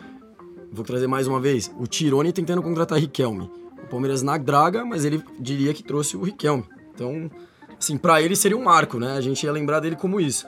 [0.71, 3.49] vou trazer mais uma vez, o Tirone tentando contratar Riquelme.
[3.83, 6.63] O Palmeiras na draga, mas ele diria que trouxe o Riquelme.
[6.93, 7.29] Então,
[7.77, 9.13] assim, para ele seria um marco, né?
[9.13, 10.47] A gente ia lembrar dele como isso.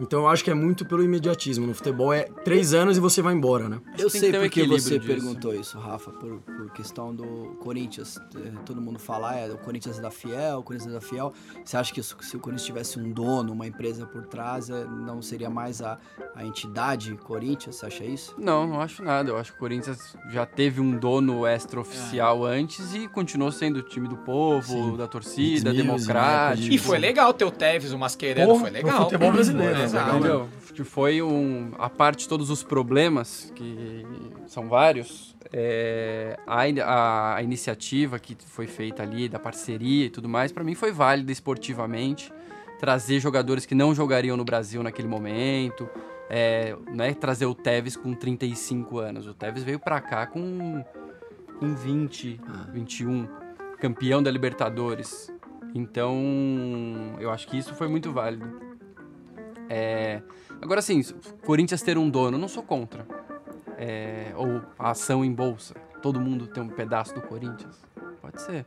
[0.00, 1.66] Então eu acho que é muito pelo imediatismo.
[1.66, 3.80] No futebol é três anos e você vai embora, né?
[3.98, 5.12] Eu sei um porque você disso.
[5.12, 8.18] perguntou isso, Rafa, por, por questão do Corinthians.
[8.36, 11.32] Eh, Todo mundo fala, é, o Corinthians é da Fiel, o Corinthians é da Fiel.
[11.64, 14.84] Você acha que se se o Corinthians tivesse um dono, uma empresa por trás, eh,
[14.84, 15.98] não seria mais a,
[16.34, 17.76] a entidade Corinthians?
[17.76, 18.34] Você acha isso?
[18.38, 19.30] Não, não acho nada.
[19.30, 23.82] Eu acho que o Corinthians já teve um dono extra-oficial antes e continuou sendo o
[23.82, 24.96] time do povo, Sim.
[24.96, 26.72] da torcida, democrático.
[26.72, 29.02] E foi legal ter o Tevez, o Mascherano, Porra, foi legal.
[29.04, 29.83] futebol brasileiro, né?
[29.84, 30.16] Exato.
[30.16, 30.48] Entendeu?
[30.74, 31.72] Que foi um.
[31.78, 34.04] A parte de todos os problemas, que
[34.46, 40.50] são vários, é, a, a, iniciativa que foi feita ali, da parceria e tudo mais,
[40.50, 42.32] pra mim foi válida esportivamente.
[42.80, 45.88] Trazer jogadores que não jogariam no Brasil naquele momento.
[46.28, 49.26] É, não é trazer o Tevez com 35 anos.
[49.26, 50.84] O Tevez veio pra cá com,
[51.60, 52.40] com 20,
[52.72, 53.28] 21,
[53.78, 55.32] campeão da Libertadores.
[55.74, 56.16] Então,
[57.18, 58.73] eu acho que isso foi muito válido.
[59.68, 60.22] É,
[60.60, 61.02] agora, assim,
[61.44, 63.06] Corinthians ter um dono, não sou contra.
[63.76, 65.74] É, ou a ação em bolsa.
[66.02, 67.82] Todo mundo tem um pedaço do Corinthians.
[68.20, 68.66] Pode ser.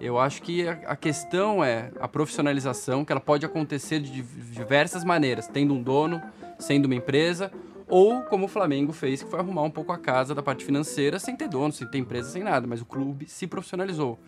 [0.00, 5.04] Eu acho que a, questão é a profissionalização, que ela pode acontecer de div- diversas
[5.04, 6.22] maneiras, tendo um dono,
[6.58, 7.52] sendo uma empresa,
[7.86, 11.18] ou como o Flamengo fez, que foi arrumar um pouco a casa da parte financeira,
[11.18, 12.66] sem ter dono, sem ter empresa, sem nada.
[12.66, 14.18] Mas o clube se profissionalizou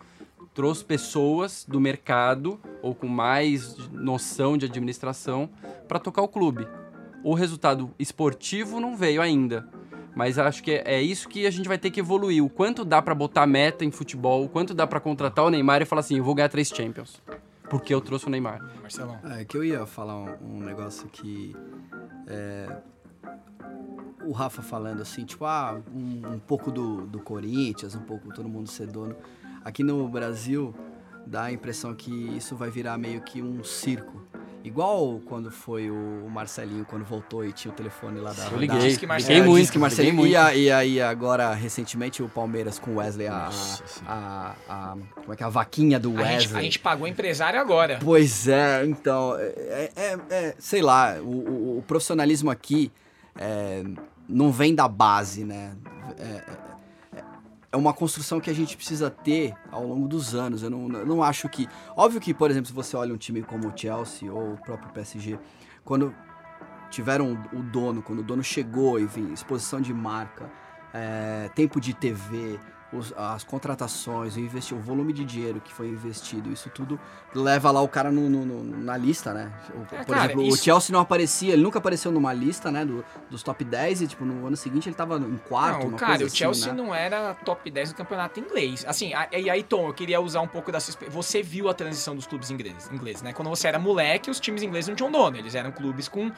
[0.53, 5.49] trouxe pessoas do mercado ou com mais noção de administração
[5.87, 6.67] para tocar o clube.
[7.23, 9.67] O resultado esportivo não veio ainda,
[10.15, 12.43] mas acho que é, isso que a gente vai ter que evoluir.
[12.43, 15.81] O quanto dá para botar meta em futebol, o quanto dá para contratar o Neymar
[15.81, 17.21] e falar assim, eu vou ganhar três Champions,
[17.69, 18.61] porque eu trouxe o Neymar.
[18.81, 19.19] Marcelão.
[19.39, 21.55] É que eu ia falar um, um negócio que.
[22.27, 22.81] é,
[24.25, 28.47] o Rafa falando assim, tipo, ah, um, um pouco do, do Corinthians, um pouco todo
[28.47, 29.15] mundo ser dono.
[29.63, 30.73] Aqui no Brasil
[31.25, 34.21] dá a impressão que isso vai virar meio que um circo.
[34.63, 38.45] Igual quando foi o Marcelinho, quando voltou e tinha o telefone lá da.
[38.45, 40.15] Eu da- liguei, Diz que Marcelo- liguei é, muito, diz que Marcelinho.
[40.23, 40.47] liguei E, muito.
[40.47, 45.33] a- e aí, agora, recentemente, o Palmeiras com o Wesley, a, Nossa a, a- Como
[45.33, 45.45] é que é?
[45.45, 46.39] A vaquinha do A Wesley.
[46.39, 47.99] gente, a gente pagou empresário agora.
[48.01, 52.89] Pois é, então, é, é- é- sei lá, o, o- o profissionalismo aqui
[53.35, 53.83] é,
[54.29, 55.73] não vem da base, né?
[56.17, 56.72] É,
[57.73, 60.63] é- uma construção que a gente precisa ter ao longo dos anos.
[60.63, 61.67] Eu não, eu não acho que.
[61.95, 64.91] Óbvio que, por exemplo, se você olha um time como o Chelsea ou o próprio
[64.93, 65.39] PSG,
[65.83, 66.13] quando
[66.89, 70.49] tiveram o dono, quando o dono chegou e vem, exposição de marca,
[70.93, 72.59] é, tempo de TV,
[72.93, 76.99] os- as contratações, o, o volume de dinheiro que foi investido, isso tudo
[77.33, 79.51] leva lá o cara no- no- no- na lista, né?
[79.73, 82.69] O- É, por cara, exemplo, isso- o Chelsea não aparecia, ele nunca apareceu numa lista,
[82.71, 85.97] né, do- dos top 10 e, tipo, no ano seguinte ele tava em quarto, Não,
[85.97, 86.81] cara, o assim, Chelsea né?
[86.81, 88.85] não era top 10 do campeonato inglês.
[88.87, 91.09] Assim, e aí, Tom, eu queria usar um pouco experiência.
[91.21, 93.33] Você viu a transição dos clubes ingleses, ingleses, né?
[93.33, 95.35] Quando você era moleque, os times ingleses não tinham dono.
[95.37, 96.31] Eles eram clubes com,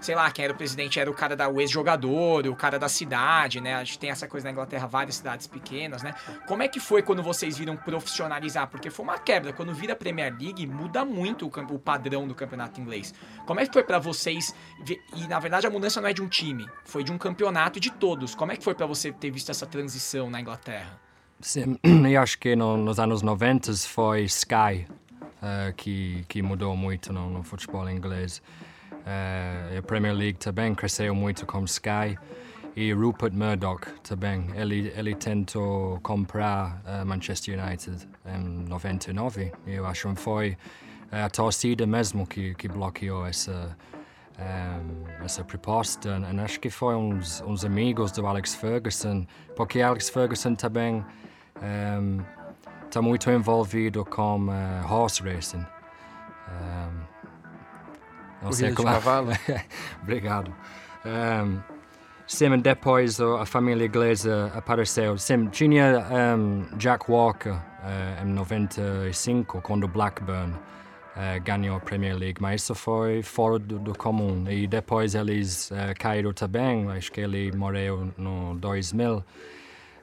[0.00, 3.60] sei lá, quem era o presidente era o cara da ex-jogador, o cara da cidade,
[3.60, 3.74] né?
[3.74, 6.14] A gente tem essa coisa na Inglaterra, várias cidades pequenas, né?
[6.46, 8.68] Como é que foi quando vocês viram profissionalizar?
[8.68, 9.52] Porque foi uma quebra.
[9.52, 13.14] Quando vira Premier League, muda muito o, o padrão do campeonato inglês.
[13.46, 14.54] Como é que foi pra vocês?
[15.16, 17.90] E na verdade a mudança não é de um time, foi de um campeonato de
[17.90, 18.34] todos.
[18.34, 20.98] Como é que foi pra você ter visto essa transição na Inglaterra?
[21.40, 21.78] Sim,
[22.10, 24.86] eu acho que no, nos anos 90 foi Sky
[25.40, 28.42] eh, que, que mudou muito no, no futebol inglês.
[29.08, 32.18] Eh, a Premier League também cresceu muito com Sky
[32.76, 34.50] e Rupert Murdoch também.
[34.54, 40.58] Ele, ele tentou comprar eh, Manchester United em 99 e eu acho que foi
[41.10, 43.74] eh, a torcida mesmo que, que bloqueou essa,
[44.38, 46.20] em, essa proposta.
[46.30, 51.02] E acho que foi uns, uns amigos do Alex Ferguson, porque Alex Ferguson também
[52.84, 55.64] está muito envolvido com eh, horse racing.
[56.50, 57.07] Em,
[58.42, 59.30] não sei Corrida de é- cavalo?
[60.02, 60.54] Obrigado.
[61.04, 61.62] Em,
[62.26, 65.16] sim, e depois a família inglesa apareceu.
[65.18, 70.52] Sim, tinha em, Jack Walker eh, em 95, quando o Blackburn
[71.16, 74.44] eh, ganhou a Premier League, mas isso foi fora do, do comum.
[74.48, 79.24] E depois eles eh, caíram também, acho que ele morreu no 2000.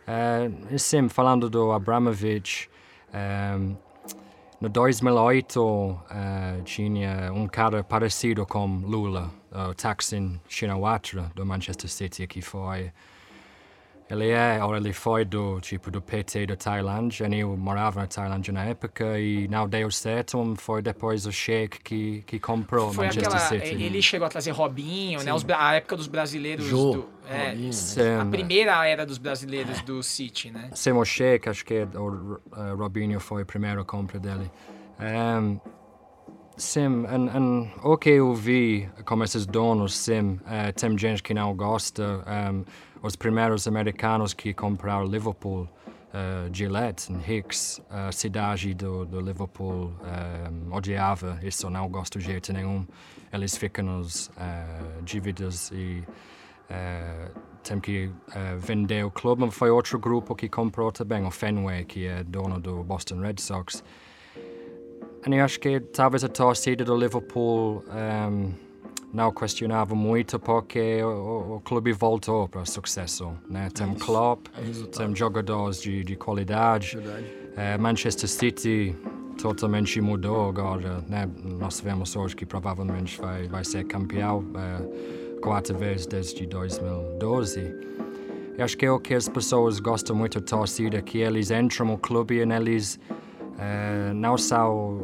[0.07, 2.69] Eh, e sim, falando do Abramovich,
[3.13, 3.77] em,
[4.61, 12.27] no 2008 eh, tinha um cara parecido com Lula, o Thaksin Shinawatra do Manchester City,
[12.27, 12.91] que foi
[14.07, 18.53] Ele é, ou ele foi do tipo do PT da Tailândia, eu morava na Tailândia
[18.53, 23.33] na época e não deu certo, foi depois o Sheik que, que comprou Foi Manchester
[23.35, 23.61] aquela.
[23.61, 23.81] City.
[23.83, 25.33] Ele chegou a trazer Robinho, né?
[25.33, 26.65] Os bra- a época dos brasileiros.
[26.65, 27.73] Jô, do, é, Robinho.
[27.73, 30.69] Sim, a primeira era dos brasileiros do City, né?
[30.73, 34.51] Sim, o Sheik, acho que o uh, Robinho foi a primeira compra dele.
[34.99, 35.59] Um,
[36.55, 41.33] sim, and, and o que eu vi como esses donos, sim, uh, tem gente que
[41.33, 42.23] não gosta.
[42.53, 42.63] Um,
[43.05, 45.69] os primeiros americanos que compraram Liverpool,
[46.11, 52.51] uh, Gillette Hicks, a cidade do, do Liverpool um, odiava isso, não gosto de jeito
[52.51, 52.83] nenhum.
[53.31, 56.03] Eles ficam nos uh, dívidas e
[56.71, 59.51] uh, tem que uh, vender o clube.
[59.51, 63.83] Foi outro grupo que comprou também, o Fenway, que é dono do Boston Red Sox.
[65.27, 68.64] E acho que talvez a torcida do Liverpool um,
[69.15, 73.31] não questionava muito porque o, o- clube voltou para o sucesso.
[73.49, 73.69] Né?
[73.73, 74.61] Tem Klopp, É
[74.97, 76.97] tem jogadores de, de qualidade.
[77.55, 78.93] Eh, Manchester City
[79.41, 81.01] totalmente mudou agora.
[81.07, 81.29] Né?
[81.43, 87.73] Nós vemos hoje que provavelmente vai, vai ser campeão eh, quatro vezes desde 2012.
[88.57, 91.87] Eu acho que é o que as pessoas gostam muito da torcida, que eles entram
[91.87, 92.99] no clube e eles
[93.57, 94.99] eh, não, são,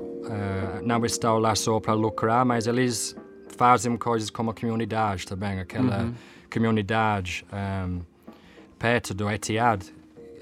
[0.83, 3.15] não estão lá só para lucrar, mas eles
[3.61, 6.11] fazem coisas como a comunidade também, aquela
[6.51, 7.99] comunidade ehm,
[8.79, 9.83] perto do Etihad.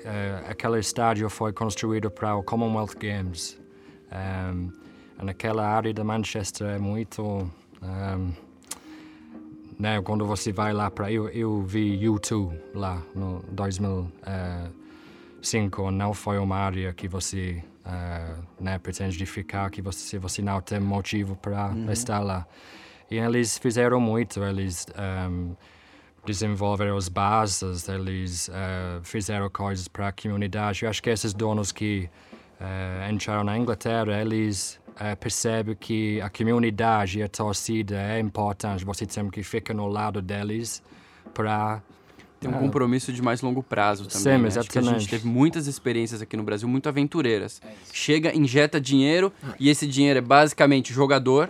[0.05, 3.59] eh, aquele estádio foi construído para o Commonwealth Games.
[4.09, 4.71] Um,
[5.19, 7.51] e naquela área de Manchester é muito.
[7.83, 8.31] ehm,
[9.77, 11.11] né, quando você vai lá para.
[11.11, 15.91] Eu, eu vi U2 lá no 2005.
[15.91, 20.61] Não foi uma área que você eh, né, pretende de ficar, que você, você não
[20.61, 22.47] tem motivo para estar lá.
[23.09, 24.43] E eles fizeram muito.
[24.43, 24.85] Eles.
[24.97, 25.53] ehm,
[26.25, 30.83] desenvolveram as bases, eles eh, fizeram coisas para a comunidade.
[30.83, 32.09] Eu acho que esses donos que
[32.59, 38.85] eh, entraram na Inglaterra, eles eh, percebem que a comunidade e a torcida é importante.
[38.85, 40.83] Você tem que ficar no lado deles
[41.33, 41.81] para
[42.39, 44.37] Tem um compromisso de mais longo prazo também.
[44.37, 44.47] Sim, né?
[44.47, 45.09] Acho que a gente exatamente.
[45.09, 47.61] teve muitas experiências aqui no Brasil muito aventureiras.
[47.91, 51.49] Chega, injeta dinheiro e esse dinheiro é basicamente jogador.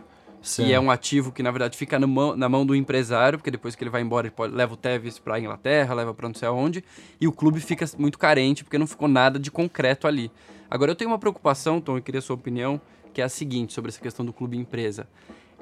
[0.66, 3.76] E é um ativo que, na verdade, fica mão- na mão do empresário, porque depois
[3.76, 6.48] que ele vai embora, ele pode, leva o Tevez pra Inglaterra, leva pra não sei
[6.48, 6.84] aonde,
[7.20, 10.32] e o clube fica muito carente, porque não ficou nada de concreto ali.
[10.70, 12.80] Agora, eu tenho uma preocupação, Tom, eu queria a sua opinião,
[13.14, 15.08] que é a seguinte, sobre essa questão do clube-empresa.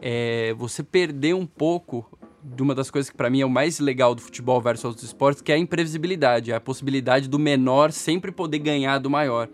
[0.01, 2.05] É, você perdeu um pouco
[2.43, 5.03] de uma das coisas que para mim é o mais legal do futebol versus outros
[5.03, 9.49] esportes, que é a imprevisibilidade, é a possibilidade do menor sempre poder ganhar do maior.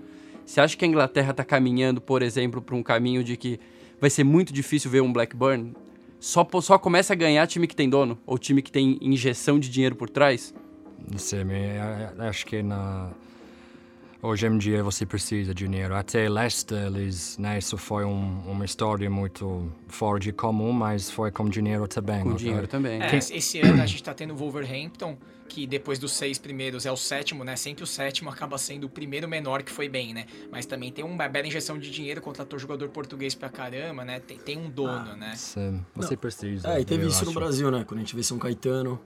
[0.46, 3.60] Você acha que a Inglaterra está caminhando, por exemplo, para um caminho de que
[4.04, 5.74] vai ser muito difícil ver um Blackburn?
[6.20, 8.20] Só, só começa a ganhar time que tem dono?
[8.26, 10.54] Ou time que tem injeção de dinheiro por trás?
[11.10, 11.46] Não sei, eu-
[12.18, 13.12] eu acho que na...
[14.24, 15.94] hoje em dia você precisa de dinheiro.
[15.94, 21.30] Até Leicester, eles, né, isso foi um, uma história muito fora de comum, mas foi
[21.30, 22.22] com dinheiro também.
[22.22, 22.38] Com ok?
[22.38, 23.02] dinheiro também.
[23.02, 25.18] É, esse ano a gente tá tendo o Wolverhampton,
[25.50, 27.56] que depois dos seis primeiros é o sétimo, né?
[27.56, 30.26] Sempre o sétimo acaba sendo o primeiro menor que foi bem, né?
[30.50, 34.20] Mas também tem uma bela injeção de dinheiro, contratou jogador português pra caramba, né?
[34.20, 35.34] Tem, tem um dono, né?
[35.36, 36.74] Sim, você precisa.
[36.74, 37.40] É, e teve isso no acho.
[37.40, 37.84] Brasil, né?
[37.86, 39.00] Quando a gente vê São Caetano,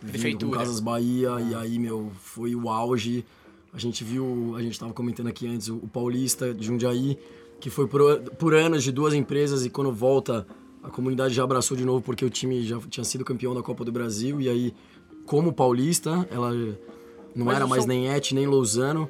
[0.00, 0.58] vindo com Prefeitura.
[0.58, 3.24] Casas Bahia, e aí, meu, foi o auge.
[3.72, 7.18] A gente viu, a gente tava comentando aqui antes, o, o Paulista de Jundiaí,
[7.60, 10.46] que foi por, por anos de duas empresas, e quando volta,
[10.82, 13.84] a comunidade já abraçou de novo, porque o time já tinha sido campeão da Copa
[13.84, 14.74] do Brasil, e aí,
[15.26, 16.52] como Paulista, ela
[17.34, 19.08] não Mas era mais São- nem Et, nem Lousano.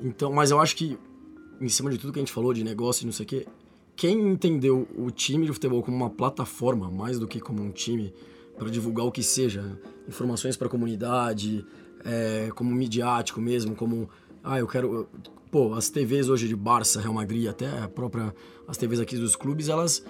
[0.00, 0.96] Então, mas eu acho que,
[1.60, 3.46] em cima de tudo que a gente falou de negócio e não sei o quê,
[3.96, 8.14] quem entendeu o time de futebol como uma plataforma, mais do que como um time,
[8.56, 11.64] para divulgar o que seja, informações para a comunidade,
[12.04, 14.08] é, como midiático mesmo, como,
[14.42, 15.08] ah, eu quero...
[15.50, 18.32] Pô, as TVs hoje de Barça, Real Madrid, até a própria,
[18.68, 20.04] as TVs aqui dos clubes, elas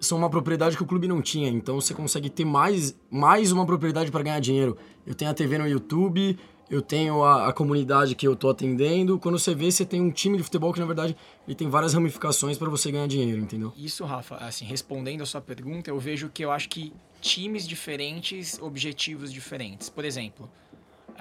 [0.00, 3.64] são uma propriedade que o clube não tinha, então você consegue ter mais, mais uma
[3.64, 4.76] propriedade para ganhar dinheiro.
[5.06, 6.36] Eu tenho a TV no YouTube,
[6.68, 9.18] eu tenho a, a comunidade que eu tô atendendo.
[9.18, 11.16] Quando você vê, você tem um time de futebol que na verdade
[11.46, 13.72] ele tem várias ramificações para você ganhar dinheiro, entendeu?
[13.76, 18.58] Isso, Rafa, assim, respondendo a sua pergunta, eu vejo que eu acho que times diferentes,
[18.60, 19.88] objetivos diferentes.
[19.88, 20.50] Por exemplo,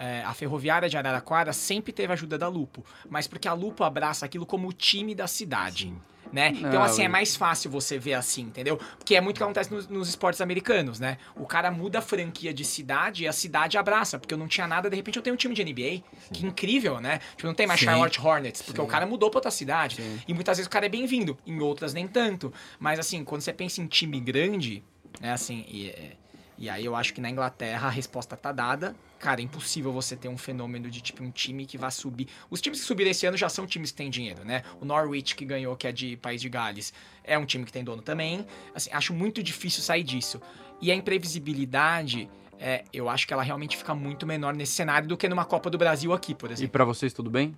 [0.01, 3.83] é, a Ferroviária de Araraquara sempre teve a ajuda da Lupo, mas porque a Lupo
[3.83, 5.93] abraça aquilo como o time da cidade.
[6.33, 6.53] Né?
[6.55, 8.79] Então, Não, assim, é mais fácil você ver assim, entendeu?
[8.97, 11.17] Porque é muito o que acontece nos, nos esportes americanos, né?
[11.35, 14.65] O cara muda a franquia de cidade e a cidade abraça, porque eu não tinha
[14.65, 16.03] nada, de repente eu tenho um time de NBA.
[16.31, 17.19] Que incrível, né?
[17.35, 17.87] Tipo, não tem mais Sim.
[17.87, 20.01] Charlotte Hornets, porque o cara mudou pra outra cidade.
[20.25, 22.51] E muitas vezes o cara é bem-vindo, em outras nem tanto.
[22.79, 24.81] Mas assim, quando você pensa em time grande,
[25.19, 26.13] né, assim, e, é,
[26.57, 28.95] E aí eu acho que na Inglaterra a resposta tá dada.
[29.19, 32.27] Cara, é impossível você ter um fenômeno de tipo um time que vai subir.
[32.49, 34.63] Os times que subiram esse ano já são times que têm dinheiro, né?
[34.79, 37.83] O Norwich que ganhou, que é de País de Gales, é um time que tem
[37.83, 38.45] dono também.
[38.75, 40.39] Assim, acho muito difícil sair disso.
[40.81, 45.17] E a imprevisibilidade, é, eu acho que ela realmente fica muito menor nesse cenário do
[45.17, 46.71] que numa Copa do Brasil aqui, por E exemplo.
[46.71, 47.55] pra vocês tudo bem?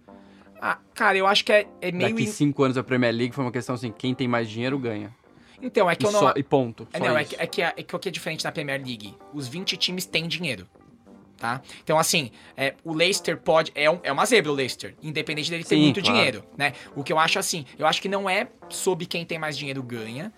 [0.61, 2.09] Ah, cara, eu acho que é, é meio.
[2.11, 4.77] Daqui in- cinco anos a Premier League foi uma questão assim, quem tem mais dinheiro
[4.79, 5.13] ganha.
[5.63, 6.19] Então, é que E, eu não.
[6.19, 6.87] só- e ponto.
[6.93, 8.77] É, só não, é que, é, que, é que o que é diferente da Premier
[8.85, 9.15] League?
[9.33, 10.67] Os 20 times têm dinheiro.
[11.37, 11.61] Tá?
[11.83, 13.71] Então, assim, é, o Leicester pode.
[13.75, 16.15] É, um- é uma zebra o Leicester, independente dele ter Sim, muito claro.
[16.15, 16.45] dinheiro.
[16.57, 16.73] né?
[16.95, 19.81] O que eu acho assim, eu acho que não é sobre quem tem mais dinheiro
[19.83, 20.31] ganha.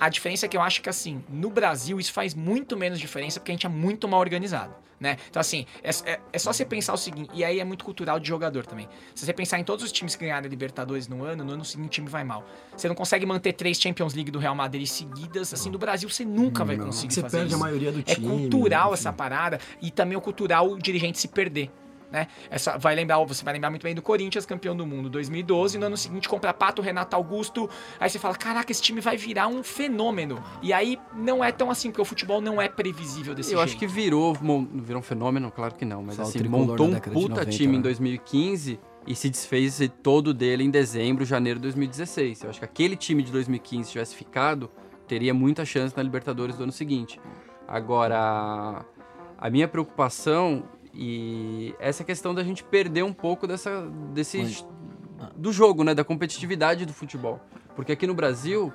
[0.00, 3.38] A diferença é que eu acho que, assim, no Brasil isso faz muito menos diferença
[3.40, 4.74] porque a gente é muito mal organizado.
[5.00, 5.18] Né?
[5.28, 8.18] Então, assim, é, é- é só você pensar o seguinte, e aí é muito cultural
[8.18, 8.88] de jogador também.
[9.14, 11.64] Se você pensar em todos os times que ganharam a Libertadores no ano, no ano
[11.64, 12.44] seguinte o time vai mal.
[12.74, 16.24] Você não consegue manter três Champions League do Real Madrid seguidas, assim, no Brasil você
[16.24, 17.56] nunca vai conseguir Você fazer perde isso.
[17.62, 18.26] a maioria do É time.
[18.26, 18.94] cultural enfim.
[18.94, 21.70] essa parada e também o cultural o dirigente se perder.
[22.10, 22.28] Né?
[22.50, 25.80] Essa, vai lembrar, você vai lembrar muito bem do Corinthians, campeão do mundo 2012, e
[25.80, 27.68] no ano seguinte compra Pato, Renato Augusto.
[27.98, 30.42] Aí você fala: caraca, esse time vai virar um fenômeno.
[30.62, 33.70] E aí não é tão assim, porque o futebol não é previsível desse Eu jeito.
[33.70, 37.40] acho que virou, virou um fenômeno, claro que não, mas Só assim, montou um puta
[37.40, 37.82] 90, time em né?
[37.82, 42.44] 2015 e se desfez todo dele em dezembro, janeiro de 2016.
[42.44, 44.70] Eu acho que aquele time de 2015 tivesse ficado,
[45.06, 47.20] teria muita chance na Libertadores do ano seguinte.
[47.66, 48.84] Agora,
[49.38, 50.64] a minha preocupação
[50.94, 54.64] e essa questão da gente perder um pouco dessa desse Mas-
[55.34, 57.40] do jogo, né, da competitividade do futebol.
[57.74, 58.72] Porque aqui no Brasil,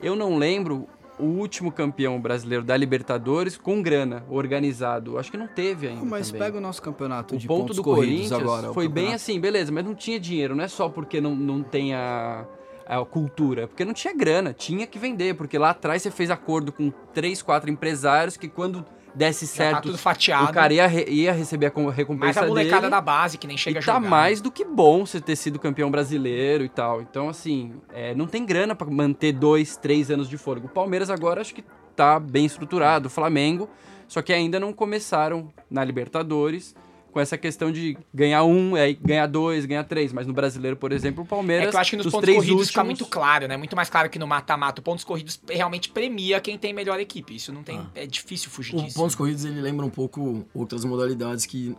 [0.00, 5.18] eu não lembro o último campeão brasileiro da Libertadores com grana, organizado.
[5.18, 6.04] Acho que não teve ainda.
[6.04, 6.46] Mas também.
[6.46, 8.72] pega o nosso campeonato o de ponto pontos do Corinthians agora.
[8.72, 11.92] foi bem assim, beleza, mas não tinha dinheiro, não é só porque não, não tem
[11.94, 12.46] a,
[12.86, 16.72] a cultura, porque não tinha grana, tinha que vender, porque lá atrás você fez acordo
[16.72, 20.50] com três, quatro empresários que quando desse Já tá certo, tudo fatiado.
[20.50, 22.90] o cara ia, re- ia receber a com- Mas recompensa a molecada dele.
[22.90, 24.08] da base que nem chega e a tá jogar.
[24.08, 27.00] mais do que bom você ter sido campeão brasileiro e tal.
[27.02, 30.66] Então, assim, é, não tem grana pra manter dois, três anos de fôlego.
[30.66, 31.64] O Palmeiras agora acho que
[31.96, 33.68] tá bem estruturado, o Flamengo,
[34.08, 36.74] só que ainda não começaram na Libertadores
[37.10, 40.12] com essa questão de ganhar um, aí ganhar dois, ganhar três.
[40.12, 41.68] Mas no brasileiro, por exemplo, o Palmeiras.
[41.68, 43.56] É que eu acho que nos pontos três corridos últimos, fica muito claro, né?
[43.56, 44.80] Muito mais claro que no mata-mata.
[44.80, 47.34] O pontos corridos realmente premia quem tem melhor equipe.
[47.34, 47.80] Isso não tem.
[47.94, 48.96] É difícil fugir O disso.
[48.96, 51.76] pontos corridos ele lembra um pouco outras modalidades que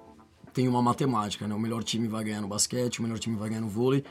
[0.53, 1.55] tem uma matemática, né?
[1.55, 4.03] O melhor time vai ganhar no basquete, o melhor time vai ganhar no vôlei.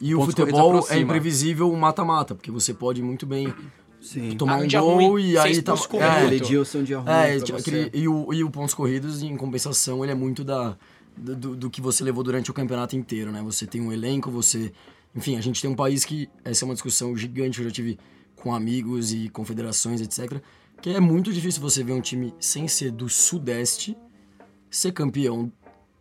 [0.00, 3.54] E o Pontos corridos futebol é imprevisível o mata-mata, porque você pode muito bem
[4.02, 4.36] Sim.
[4.36, 5.74] tomar Ah, um um dia gol ruim, e aí tá.
[6.00, 6.34] é, muito.
[6.34, 10.02] Edilson um dia ruim É, tipo, aquele- e, o, e o pontos corridos, em compensação,
[10.04, 10.76] ele é muito da,
[11.16, 13.40] do, do- do que você levou durante o campeonato inteiro, né?
[13.42, 14.72] Você tem um elenco, você...
[15.14, 16.28] Enfim, a gente tem um país que...
[16.44, 17.98] Essa é uma discussão gigante que eu já tive
[18.34, 20.42] com amigos e confederações, etc.
[20.80, 23.96] Que é muito difícil você ver um time sem ser do Sudeste
[24.68, 25.52] ser campeão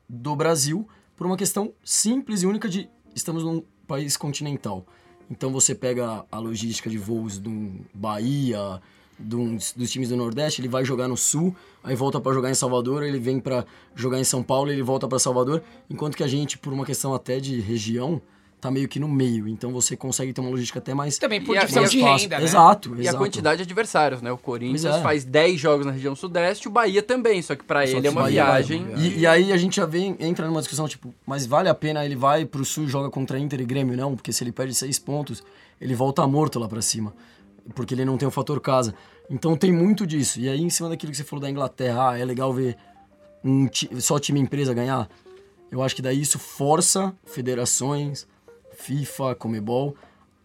[0.09, 4.85] do Brasil por uma questão simples e única de estamos num país continental.
[5.31, 8.81] Então você pega a logística de voos do Bahia,
[9.17, 12.53] dos, dos times do Nordeste, ele vai jogar no Sul, aí volta para jogar em
[12.53, 13.65] Salvador, ele vem para
[13.95, 17.13] jogar em São Paulo, ele volta para Salvador, enquanto que a gente, por uma questão
[17.13, 18.21] até de região,
[18.61, 19.47] tá meio que no meio.
[19.47, 22.43] Então você consegue ter uma logística até mais Também por a- divisão de renda, né?
[22.45, 23.15] Exato, E exato.
[23.17, 24.31] a quantidade de adversários, né?
[24.31, 25.01] O Corinthians é.
[25.01, 28.07] faz 10 jogos na região sudeste, o Bahia também, só que pra Só ele que
[28.07, 28.85] é uma Bahia- viagem.
[28.97, 32.05] E, e aí a gente já vem, entra numa discussão, tipo, mas vale a pena
[32.05, 33.97] ele vai pro sul e joga contra Inter e Grêmio?
[33.97, 35.43] Não, porque se ele perde seis pontos,
[35.81, 37.13] ele volta morto lá pra cima.
[37.75, 38.93] Porque ele não tem o fator casa.
[39.29, 40.39] Então tem muito disso.
[40.39, 42.75] E aí, em cima daquilo que você falou da Inglaterra, ah, é legal ver
[43.43, 45.09] um ti- só time empresa ganhar.
[45.71, 48.27] Eu acho que daí isso força federações,
[48.81, 49.95] FIFA, Comebol,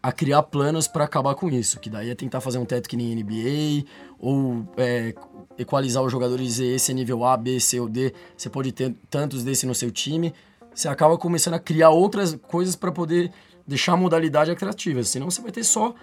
[0.02, 1.80] a criar planos para acabar com isso.
[1.80, 3.86] Que daí é tentar fazer um teto que nem NBA,
[4.18, 5.14] ou é,
[5.58, 8.12] equalizar os jogadores e dizer esse é nível A, B, C ou D.
[8.36, 10.32] Você pode ter tantos desse no seu time.
[10.74, 13.32] Você acaba começando a criar outras coisas para poder
[13.66, 15.02] deixar a modalidade atrativa.
[15.02, 15.94] Senão você vai ter só,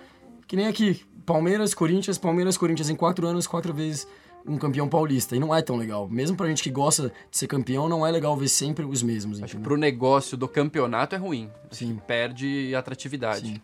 [0.48, 4.08] que nem aqui, Palmeiras, Corinthians, Palmeiras, Corinthians em quatro anos, quatro vezes
[4.46, 5.36] um campeão paulista.
[5.36, 6.08] E não é tão legal.
[6.10, 9.42] Mesmo pra gente que gosta de ser campeão, não é legal ver sempre os mesmos.
[9.42, 11.50] Acho que pro negócio do campeonato é ruim.
[11.72, 12.00] Sim.
[12.08, 13.48] Perde atratividade.
[13.48, 13.62] Sim.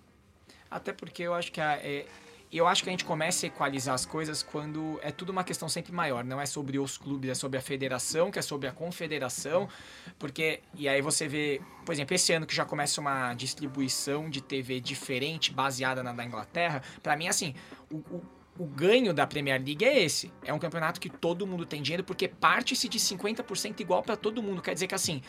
[0.70, 2.06] Até porque eu acho que a, é,
[2.52, 5.70] eu acho que a gente começa a equalizar as coisas quando é tudo uma questão
[5.70, 6.24] sempre maior.
[6.24, 9.70] Não é sobre os clubes, é sobre a federação, que é sobre a confederação.
[10.18, 14.42] Porque, e aí você vê, por exemplo, esse ano que já começa uma distribuição de
[14.42, 17.54] TV diferente, baseada na da Inglaterra, pra mim, assim,
[17.92, 18.24] o, o,
[18.60, 20.32] o ganho da Premier League é esse.
[20.44, 24.44] É um campeonato que todo mundo tem dinheiro, porque parte-se de 50% igual pra todo
[24.44, 24.62] mundo.
[24.62, 25.22] Quer dizer que, assim,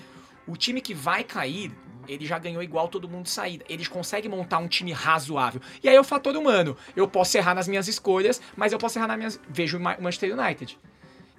[0.49, 1.73] o time que vai cair
[2.09, 3.65] Ele já ganhou igual todo mundo de saída.
[3.69, 5.61] Eles conseguem montar um time razoável.
[5.81, 6.77] E aí é o fator humano.
[6.97, 9.41] Eu posso errar nas minhas escolhas, mas eu posso errar nas minhas.
[9.49, 10.77] Vejo o Manchester United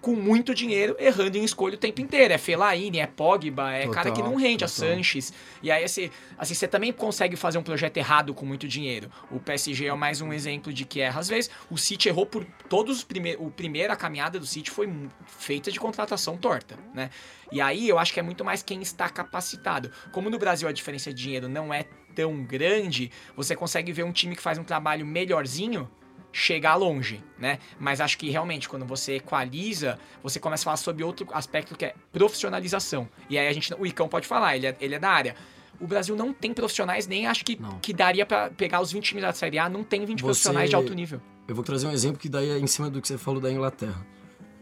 [0.01, 2.33] com muito dinheiro, errando em escolha o tempo inteiro.
[2.33, 4.89] É Fellaini, é Pogba, é Total, cara que não rende, é total.
[4.89, 5.31] Sanches.
[5.61, 9.11] E aí, assim, assim, você também consegue fazer um projeto errado com muito dinheiro.
[9.29, 11.51] O PSG é mais um exemplo de que erra às vezes.
[11.69, 13.45] O City errou por todos os primeiros...
[13.45, 14.91] O primeiro, a caminhada do City foi
[15.25, 17.11] feita de contratação torta, né?
[17.51, 19.91] E aí, eu acho que é muito mais quem está capacitado.
[20.11, 21.85] Como no Brasil a diferença de dinheiro não é
[22.15, 25.89] tão grande, você consegue ver um time que faz um trabalho melhorzinho
[26.33, 27.59] chegar longe, né?
[27.79, 31.85] Mas acho que realmente quando você equaliza, você começa a falar sobre outro aspecto que
[31.85, 33.07] é profissionalização.
[33.29, 35.35] E aí a gente, o Icão pode falar, ele é, ele é da área.
[35.79, 37.79] O Brasil não tem profissionais, nem acho que, Não.
[37.79, 40.69] que daria pra pegar os 20 times da Série A, não tem 20 Você- profissionais
[40.69, 41.19] de alto nível.
[41.47, 43.51] Eu vou trazer um exemplo que daí é em cima do que você falou da
[43.51, 44.05] Inglaterra.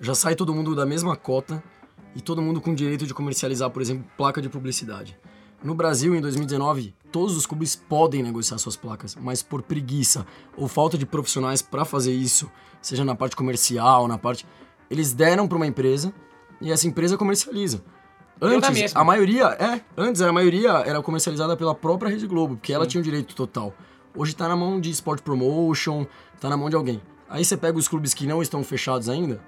[0.01, 1.61] Já sai todo mundo da mesma cota
[2.15, 5.17] e todo mundo com direito de comercializar, por exemplo, placa de publicidade.
[5.62, 10.68] No Brasil, em 2019, todos os clubes podem negociar suas placas, mas por preguiça ou
[10.68, 12.49] falta de profissionais para fazer isso,
[12.82, 14.45] seja na parte comercial, na parte.
[14.89, 16.14] Eles deram para uma empresa
[16.62, 17.84] e essa empresa comercializa.
[18.41, 22.88] Antes, a maioria, é, antes a maioria era comercializada pela própria Rede Globo, porque ela
[22.88, 23.74] tinha o direito total.
[24.16, 26.05] Hoje tá na mão de Sport Promotion,
[26.39, 27.01] tá na mão de alguém.
[27.30, 29.41] Aí você pega os clubes que não estão fechados ainda,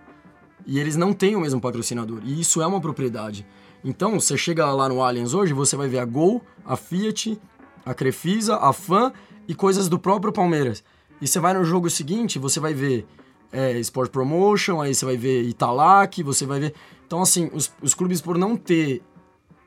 [0.68, 2.20] e eles não têm o mesmo patrocinador.
[2.24, 3.48] E isso é uma propriedade.
[3.84, 7.40] Então, você chega lá no Allianz hoje, você vai ver a Gol, a Fiat,
[7.86, 9.12] a Crefisa, a FAM
[9.48, 10.84] e coisas do próprio Palmeiras.
[11.20, 13.06] E você vai no jogo seguinte, você vai ver
[13.52, 16.74] é, Sport Promotion, aí você vai ver Italac, você vai ver...
[17.06, 19.02] Então, assim, os, os clubes, por não ter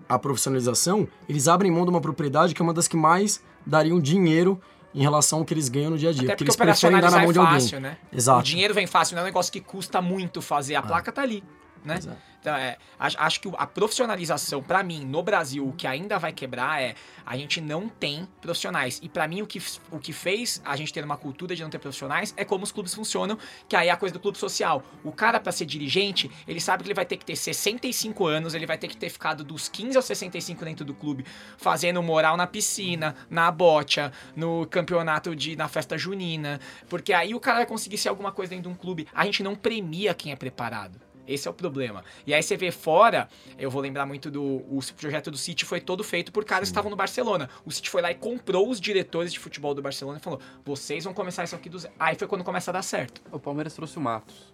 [0.09, 4.01] a profissionalização, eles abrem mão de uma propriedade que é uma das que mais dariam
[4.01, 4.61] dinheiro
[4.95, 6.23] em relação ao que eles ganham no dia a dia.
[6.23, 7.55] Até porque eles preferem dar na mão é de alguém.
[7.55, 7.99] fácil, né?
[8.13, 8.41] Exato.
[8.41, 10.77] O dinheiro vem fácil, não é um negócio que custa muito fazer.
[10.77, 11.43] A placa tá ali,
[11.85, 11.99] né?
[11.99, 12.35] Exato.
[12.45, 16.31] Então, é, acho, acho que a profissionalização, pra mim, no Brasil, o que ainda vai
[16.31, 19.01] quebrar é a gente não tem profissionais.
[19.03, 21.71] E pra mim, o que, o que fez a gente ter uma cultura de não
[21.71, 24.83] ter profissionais é como os clubes funcionam, que aí é a coisa do clube social.
[25.03, 28.53] O cara, pra ser dirigente, ele sabe que ele vai ter que ter 65 anos,
[28.53, 31.25] ele vai ter que ter ficado dos 15 aos 65 dentro do clube,
[31.57, 36.61] fazendo moral na piscina, na bocha, no campeonato de na festa junina,
[36.91, 39.09] porque aí o cara vai conseguir ser alguma coisa dentro de um clube.
[39.15, 41.01] A gente não premia quem é preparado.
[41.27, 42.05] Esse é o problema.
[42.27, 45.81] E aí você vê fora, eu vou lembrar muito do o projeto do City foi
[45.81, 47.49] todo feito por caras que estavam no Barcelona.
[47.65, 51.05] O City foi lá e comprou os diretores de futebol do Barcelona e falou: "Vocês
[51.05, 51.95] vão começar isso aqui do zero".
[51.99, 53.23] Aí foi quando começa a dar certo.
[53.33, 54.53] O Palmeiras trouxe o Matos.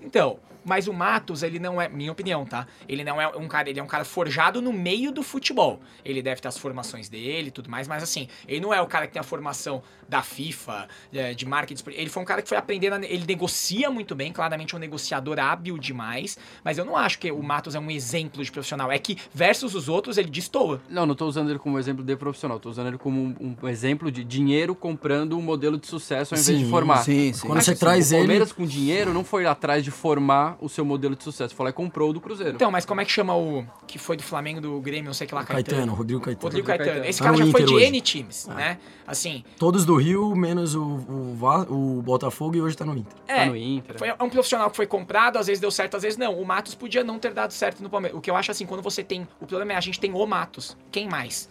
[0.00, 0.38] Então,
[0.68, 2.66] mas o Matos, ele não é, minha opinião, tá?
[2.88, 5.80] Ele não é um cara, ele é um cara forjado no meio do futebol.
[6.04, 8.86] Ele deve ter as formações dele e tudo mais, mas assim, ele não é o
[8.86, 11.82] cara que tem a formação da FIFA, é, de marketing.
[11.90, 14.80] Ele foi um cara que foi aprendendo, a, ele negocia muito bem, claramente é um
[14.80, 18.92] negociador hábil demais, mas eu não acho que o Matos é um exemplo de profissional.
[18.92, 20.80] É que versus os outros, ele destoa.
[20.88, 23.68] Não, não tô usando ele como exemplo de profissional, tô usando ele como um, um
[23.68, 26.98] exemplo de dinheiro comprando um modelo de sucesso ao invés de Sim, formar.
[26.98, 27.46] Sim, sim.
[27.46, 28.18] Quando você Assim, traz o ele.
[28.22, 31.70] Palmeiras com dinheiro não foi atrás de formar o seu modelo de sucesso, foi lá
[31.70, 32.54] e comprou o do Cruzeiro.
[32.54, 35.24] Então, mas como é que chama o que foi do Flamengo, do Grêmio, não sei
[35.26, 36.42] o que lá, Caetano, Rodrigo Caetano.
[36.44, 36.90] Rodrigo Caetano.
[36.90, 37.08] Caetano.
[37.10, 37.84] Esse Tá cara no já foi de hoje.
[37.86, 38.78] N times, né?
[39.06, 41.36] Assim, Todos do Rio, menos o, o,
[41.98, 43.16] o Botafogo e hoje tá no Inter.
[43.26, 43.98] é, Tá no Inter.
[43.98, 46.38] Foi, é um profissional que foi comprado, às vezes deu certo, às vezes não.
[46.40, 48.18] O Matos podia não ter dado certo no Palmeiras.
[48.18, 49.26] O que eu acho assim, quando você tem.
[49.40, 50.76] O problema é a gente tem o Matos.
[50.90, 51.48] Quem mais?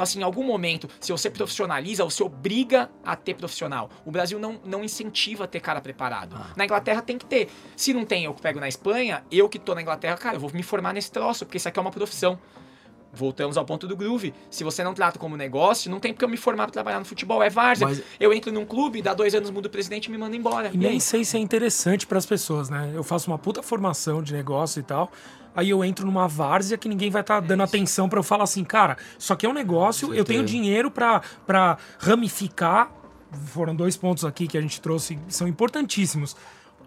[0.00, 3.90] Então, assim, em algum momento, se você profissionaliza, você obriga a ter profissional.
[4.02, 6.40] O Brasil não, não incentiva a ter cara preparado.
[6.56, 7.50] Na Inglaterra tem que ter.
[7.76, 10.50] Se não tem, eu pego na Espanha, eu que tô na Inglaterra, cara, eu vou
[10.54, 12.38] me formar nesse troço, porque isso aqui é uma profissão.
[13.12, 14.32] Voltamos ao ponto do groove.
[14.50, 17.04] Se você não trata como negócio, não tem porque eu me formar pra trabalhar no
[17.04, 17.42] futebol.
[17.42, 17.86] É várzea.
[17.86, 20.70] Mas- Eu entro num clube, dá dois anos mudo o presidente e me manda embora.
[20.72, 22.90] E nem sei se é interessante para as pessoas, né?
[22.94, 25.10] Eu faço uma puta formação de negócio e tal.
[25.56, 28.62] Aí eu entro numa várzea que ninguém vai estar dando atenção para eu falar assim,
[28.62, 32.92] cara, isso aqui é um negócio, eu tenho dinheiro para para ramificar.
[33.46, 36.36] Foram dois pontos aqui que a gente trouxe, que são importantíssimos.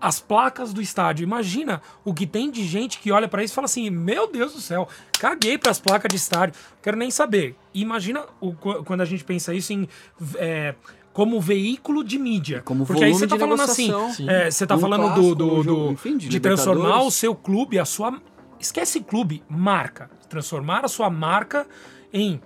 [0.05, 1.23] As placas do estádio.
[1.23, 4.51] Imagina o que tem de gente que olha para isso e fala assim: Meu Deus
[4.53, 4.87] do céu,
[5.17, 6.55] caguei para as placas de estádio.
[6.81, 7.55] Quero nem saber.
[7.73, 9.87] Imagina o, qu- quando a gente pensa isso em.
[10.35, 10.75] é,
[11.13, 12.61] como veículo de mídia.
[12.65, 13.91] como Porque aí você tá falando assim,
[14.27, 17.11] é, você tá Um falando do, clássico, do, do- jogo, enfim, de, de transformar o
[17.11, 18.19] seu clube, a sua.
[18.59, 20.09] Esquece clube, marca.
[20.27, 21.67] Transformar a sua marca
[22.11, 22.41] em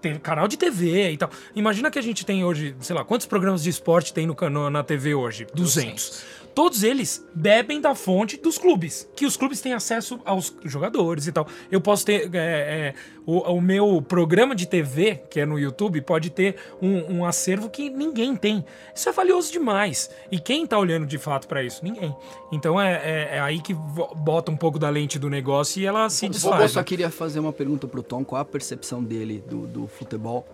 [0.00, 1.28] ter canal de TV e tal.
[1.56, 4.70] Imagina que a gente tem hoje, sei lá, quantos programas de esporte tem no, cano-
[4.70, 5.46] na TV hoje?
[5.54, 6.24] 200.
[6.58, 11.30] Todos eles bebem da fonte dos clubes, que os clubes têm acesso aos jogadores e
[11.30, 11.46] tal.
[11.70, 12.28] Eu posso ter.
[12.34, 12.94] É, é,
[13.24, 17.70] o, o, meu programa de TV, que é no YouTube, pode ter um, um, acervo
[17.70, 18.64] que ninguém tem.
[18.92, 20.10] Isso é valioso demais.
[20.32, 21.84] E quem tá olhando de fato para isso?
[21.84, 22.12] Ninguém.
[22.50, 26.10] Então é, é, é, aí que bota um pouco da lente do negócio e ela
[26.10, 26.60] se desfaz.
[26.60, 26.84] Eu só né?
[26.84, 30.44] queria fazer uma pergunta pro Tom: qual a percepção dele do, do futebol?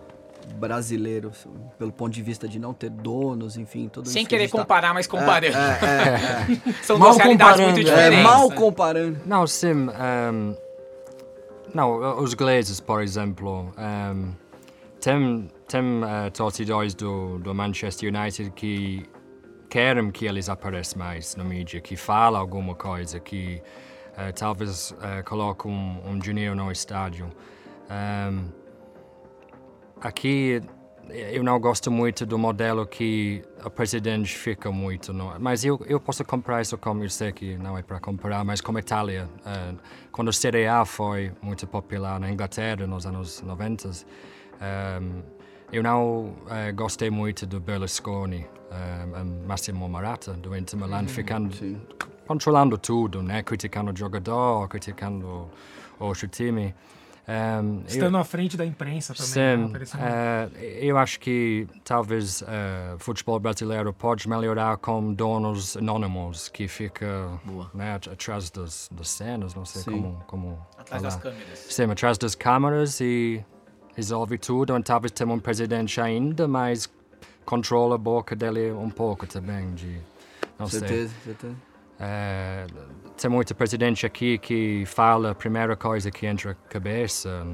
[0.53, 1.31] Brasileiro,
[1.77, 5.57] pelo ponto de vista de não ter donos, enfim, tudo Sem querer comparar, mas comparando.
[5.57, 8.19] É, é, é, São mal duas realidades muito diferentes.
[8.19, 9.19] É, mal comparando.
[9.25, 9.73] Não, sim.
[9.73, 10.55] Um,
[11.73, 14.31] não, os ingleses, por exemplo, um,
[15.01, 19.05] tem, tem uh, torcedores do, do Manchester United que
[19.69, 23.61] querem que eles apareçam mais na mídia, que falam alguma coisa, que
[24.13, 27.29] uh, talvez uh, colocam um, um dinheiro no estádio.
[27.89, 28.64] Um,
[30.01, 30.61] aqui
[31.09, 35.33] eu não gosto muito do modelo que o presidente fica muito, não.
[35.39, 38.61] mas eu, eu posso comprar isso como eu sei que não é para comprar, mas
[38.61, 39.77] como Itália, uh,
[40.11, 43.91] quando o Serie A foi muito popular na Inglaterra nos anos 90, um,
[44.61, 45.01] eh,
[45.71, 51.53] eu não uh, gostei muito do Berlusconi, um, Massimo Maratta, do Inter Milan, hum, ficando,
[51.55, 51.79] sim.
[52.27, 53.43] controlando tudo, né?
[53.43, 55.49] criticando o jogador, criticando
[55.99, 56.73] o outro time.
[57.27, 59.85] Um, Estando eu, à frente da imprensa também.
[59.85, 66.49] Sim, uh, eu acho que talvez o uh, futebol brasileiro pode melhorar com donos anônimos
[66.49, 67.29] que fica
[67.73, 69.91] né, atrás das, das cenas, não sei sim.
[69.91, 71.15] como, como Atrás falar.
[71.15, 71.59] das câmeras.
[71.67, 73.43] Sim, atrás das câmeras e
[73.95, 74.77] resolve tudo.
[74.77, 76.87] E talvez tenha um presidente ainda, mas
[77.43, 79.73] controla a boca dele um pouco também.
[79.73, 79.99] De,
[80.59, 81.33] não certeza, sei.
[81.33, 81.55] certeza.
[81.95, 87.45] Uh, tem muito presidente aqui que fala a primeira coisa que entra na cabeça,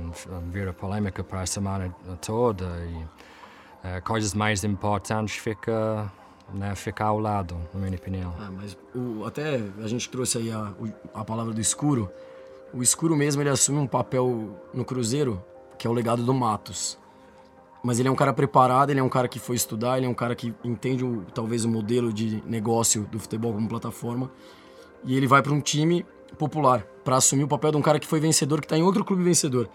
[0.52, 6.12] vira polêmica para a semana toda e uh, coisas mais importantes fica
[6.54, 8.34] né, fica ao lado, na minha opinião.
[8.40, 10.74] Ah, mas o, até a gente trouxe aí a,
[11.14, 12.12] a palavra do escuro.
[12.74, 15.44] O escuro mesmo ele assume um papel no Cruzeiro
[15.78, 16.98] que é o legado do Matos.
[17.84, 20.10] Mas ele é um cara preparado, ele é um cara que foi estudar, ele é
[20.10, 24.32] um cara que entende o, talvez o modelo de negócio do futebol como plataforma.
[25.04, 26.06] E ele vai para um time
[26.38, 29.04] popular para assumir o papel de um cara que foi vencedor, que está em outro
[29.04, 29.68] clube vencedor.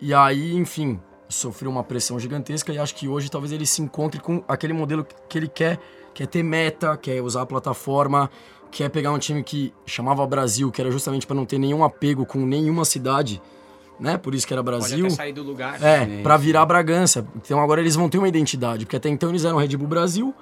[0.00, 4.20] E aí, enfim, sofreu uma pressão gigantesca e acho que hoje talvez ele se encontre
[4.20, 5.78] com aquele modelo que ele quer,
[6.14, 8.30] quer ter meta, quer usar a plataforma,
[8.70, 12.24] quer pegar um time que chamava Brasil, que era justamente para não ter nenhum apego
[12.24, 13.40] com nenhuma cidade
[13.98, 14.16] né?
[14.16, 14.98] Por isso que era Brasil.
[14.98, 15.82] Pode até sair do lugar.
[15.82, 17.26] É, para virar Bragança.
[17.36, 20.34] Então agora eles vão ter uma identidade, porque até então eles eram Red Bull Brasil.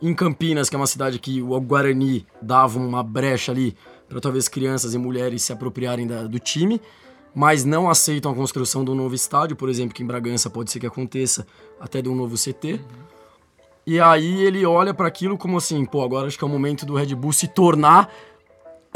[0.00, 3.74] Em Campinas, que é uma cidade que o Guarani dava uma brecha ali
[4.08, 6.80] para talvez crianças e mulheres se apropriarem da, do time,
[7.34, 10.70] mas não aceitam a construção de um novo estádio, por exemplo, que em Bragança pode
[10.70, 11.46] ser que aconteça,
[11.80, 12.72] até de um novo CT.
[12.72, 12.78] Uhum.
[13.86, 16.84] E aí ele olha para aquilo como assim, pô, agora acho que é o momento
[16.84, 18.12] do Red Bull se tornar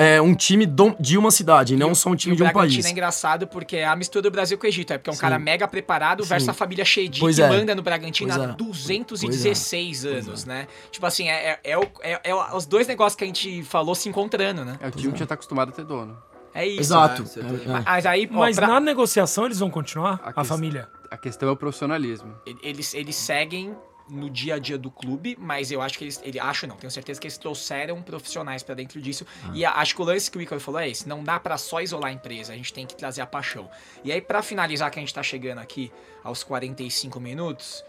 [0.01, 0.67] é, um time
[0.99, 2.87] de uma cidade, e não só um time de um país.
[2.87, 4.95] é engraçado porque é a mistura do Brasil com o Egito.
[4.95, 5.21] É porque é um Sim.
[5.21, 6.31] cara mega preparado Sim.
[6.31, 7.49] versus a família Sheidi que é.
[7.49, 10.09] manda no Bragantino pois há 216 é.
[10.09, 10.67] anos, né?
[10.91, 14.65] Tipo assim, é, é, é, é, os dois negócios que a gente falou se encontrando,
[14.65, 14.79] né?
[14.81, 16.17] É o time que já tá acostumado a ter dono.
[16.55, 16.81] É isso.
[16.81, 17.23] Exato.
[17.37, 17.85] Né?
[17.85, 18.67] Mas, aí, ó, Mas pra...
[18.69, 20.19] na negociação eles vão continuar?
[20.25, 20.89] A, a família?
[21.11, 22.35] A questão é o profissionalismo.
[22.63, 23.77] Eles, eles seguem
[24.11, 26.91] no dia a dia do clube, mas eu acho que eles, ele acho não, tenho
[26.91, 29.27] certeza que eles trouxeram profissionais para dentro disso.
[29.45, 29.53] Ah.
[29.55, 31.81] E acho que o lance que o Icaro falou é esse, não dá para só
[31.81, 33.71] isolar a empresa, a gente tem que trazer a paixão.
[34.05, 35.93] E aí para finalizar que a gente tá chegando aqui
[36.23, 37.85] aos 45 minutos,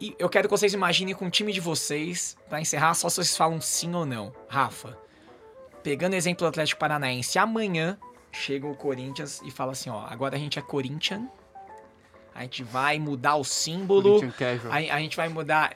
[0.00, 3.16] e eu quero que vocês imaginem com o time de vocês, para encerrar, só se
[3.16, 4.32] vocês falam sim ou não.
[4.48, 4.96] Rafa,
[5.82, 7.98] pegando o exemplo do Atlético Paranaense, amanhã
[8.30, 11.22] chega o Corinthians e fala assim, ó, agora a gente é Corinthians
[12.38, 14.20] a gente vai mudar o símbolo.
[14.70, 15.74] A, a gente vai mudar.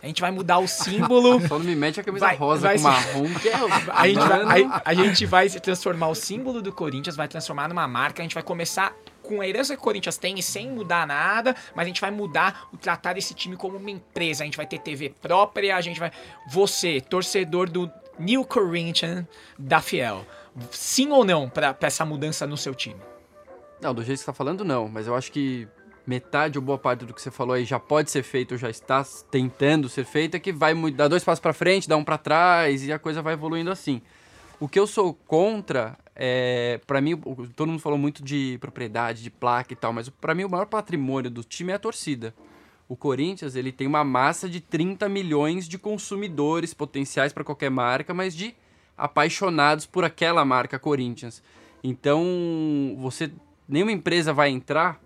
[0.00, 1.40] A gente vai mudar o símbolo.
[1.48, 3.54] Só não me mete a camisa vai, rosa vai com marrom, que é
[3.90, 7.88] a, gente vai, a, a, gente vai transformar o símbolo do Corinthians, vai transformar numa
[7.88, 11.08] marca, a gente vai começar com a herança que o Corinthians tem e sem mudar
[11.08, 14.44] nada, mas a gente vai mudar o tratar esse time como uma empresa.
[14.44, 16.12] A gente vai ter TV própria, a gente vai.
[16.48, 19.24] Você, torcedor do New Corinthians
[19.58, 20.24] da Fiel,
[20.70, 23.00] sim ou não para essa mudança no seu time?
[23.80, 24.88] Não, do jeito que você tá falando, não.
[24.88, 25.66] Mas eu acho que
[26.06, 28.70] metade ou boa parte do que você falou aí já pode ser feito ou já
[28.70, 32.16] está tentando ser feito, é que vai dar dois passos para frente, dar um para
[32.16, 34.00] trás e a coisa vai evoluindo assim.
[34.60, 37.16] O que eu sou contra é, para mim,
[37.54, 40.66] todo mundo falou muito de propriedade, de placa e tal, mas para mim o maior
[40.66, 42.34] patrimônio do time é a torcida.
[42.88, 48.14] O Corinthians, ele tem uma massa de 30 milhões de consumidores potenciais para qualquer marca,
[48.14, 48.54] mas de
[48.96, 51.42] apaixonados por aquela marca Corinthians.
[51.84, 53.30] Então, você
[53.68, 55.00] nenhuma empresa vai entrar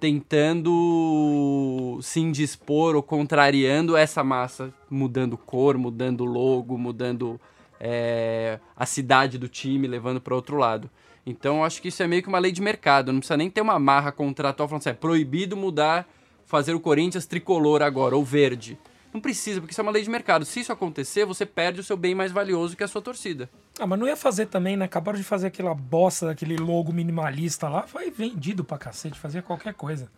[0.00, 7.38] tentando se indispor ou contrariando essa massa, mudando cor, mudando logo, mudando
[7.78, 10.90] é, a cidade do time, levando para outro lado.
[11.26, 13.60] Então acho que isso é meio que uma lei de mercado, não precisa nem ter
[13.60, 16.08] uma marra contratual falando assim, é proibido mudar,
[16.46, 18.78] fazer o Corinthians tricolor agora, ou verde.
[19.12, 20.44] Não precisa, porque isso é uma lei de mercado.
[20.44, 23.50] Se isso acontecer, você perde o seu bem mais valioso que é a sua torcida.
[23.78, 24.84] Ah, mas não ia fazer também, né?
[24.84, 27.82] Acabaram de fazer aquela bosta daquele logo minimalista lá.
[27.88, 30.08] Foi vendido pra cacete, fazia qualquer coisa.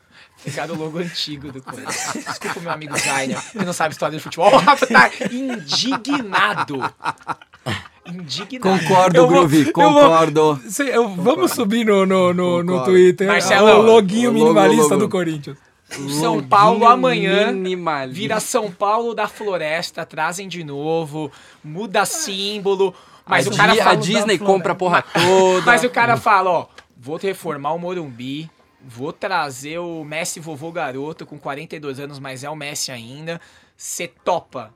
[0.44, 2.12] Pegaram o logo antigo do Corinthians.
[2.26, 4.52] Desculpa, meu amigo Zainer, que não sabe história de futebol.
[4.52, 6.78] O Rafa tá indignado.
[8.04, 8.78] Indignado.
[8.80, 10.60] Concordo, Eu vou- Groovy, eu vou- concordo.
[10.68, 12.90] Cê- eu- vamos subir no, no, no, no Concordo.
[12.92, 14.96] Twitter Marcelo, o loguinho o logo, minimalista logo.
[14.98, 15.56] do Corinthians.
[16.20, 18.14] São Paulo amanhã Minimalista.
[18.20, 21.30] vira São Paulo da Floresta, trazem de novo,
[21.62, 22.94] muda símbolo.
[23.26, 23.96] Mas a, o cara Di- a fala.
[23.96, 25.66] Disney compra a porra toda.
[25.66, 26.66] Mas o cara fala, ó,
[26.96, 28.50] vou reformar o Morumbi,
[28.84, 33.40] vou trazer o Messi vovô garoto com 42 anos, mas é o Messi ainda.
[33.76, 34.72] Você topa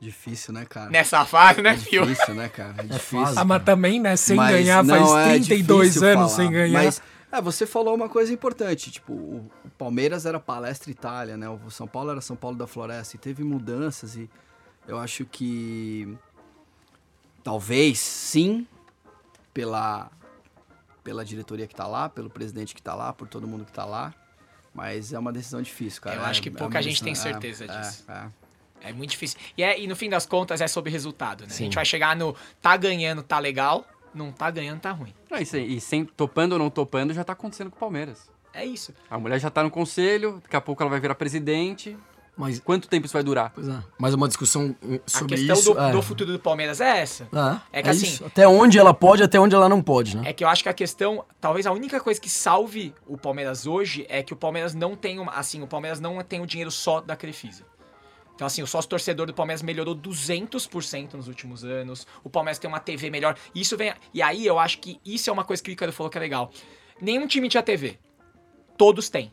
[0.00, 0.88] Difícil, né, cara?
[0.88, 2.06] nessa fase, né, É fio?
[2.06, 2.74] difícil, né, cara?
[2.78, 3.20] É difícil.
[3.22, 3.38] fase.
[3.38, 4.16] Ah, mas também, né?
[4.16, 6.42] Sem Mas ganhar faz é 32 difícil anos falar.
[6.42, 6.84] sem ganhar.
[6.84, 7.02] Mas
[7.32, 11.48] é, você falou uma coisa importante, tipo, o, o Palmeiras era Palestra Itália, né?
[11.48, 14.28] O São Paulo era São Paulo da Floresta e teve mudanças e
[14.86, 16.16] eu acho que
[17.42, 18.66] talvez sim
[19.52, 20.10] pela
[21.02, 23.86] pela diretoria que tá lá, pelo presidente que tá lá, por todo mundo que tá
[23.86, 24.14] lá,
[24.74, 26.16] mas é uma decisão difícil, cara.
[26.16, 28.04] Eu acho que É- é pouca uma gente tem certeza é, disso.
[28.08, 28.30] É, é.
[28.82, 29.38] É muito difícil.
[29.56, 31.48] E, é- e no fim das contas é sobre resultado, né?
[31.50, 35.14] A gente vai chegar no tá ganhando, tá legal, não tá ganhando, tá ruim.
[35.30, 38.30] Não, isso aí, e sem, topando ou não topando, já tá acontecendo com o Palmeiras.
[38.52, 38.92] É isso.
[39.10, 41.96] A mulher já tá no conselho, daqui a pouco ela vai virar presidente.
[42.36, 43.52] Mas, Quanto tempo isso vai durar?
[43.54, 43.78] pois é.
[43.98, 45.74] Mas uma discussão eh, A sobre questão isso.
[45.74, 45.92] do, é.
[45.92, 47.28] do futuro do Palmeiras é essa.
[47.72, 48.24] É, É que é assim- isso.
[48.24, 50.30] Até onde ela pode, até onde ela não pode, né?
[50.30, 53.66] É que eu acho que a questão, talvez a única coisa que salve o Palmeiras
[53.66, 56.70] hoje é que o Palmeiras não tem uma, assim, o Palmeiras não tem o dinheiro
[56.70, 57.62] só da Crefisa.
[58.40, 62.06] Então assim, o sócio torcedor do Palmeiras melhorou 200% nos últimos anos.
[62.24, 63.36] O Palmeiras tem uma TV melhor.
[63.54, 66.08] Isso vem, e aí eu acho que isso é uma coisa que o Ricardo falou
[66.08, 66.50] que é legal.
[67.02, 67.98] Nenhum time tinha TV.
[68.78, 69.30] Todos têm.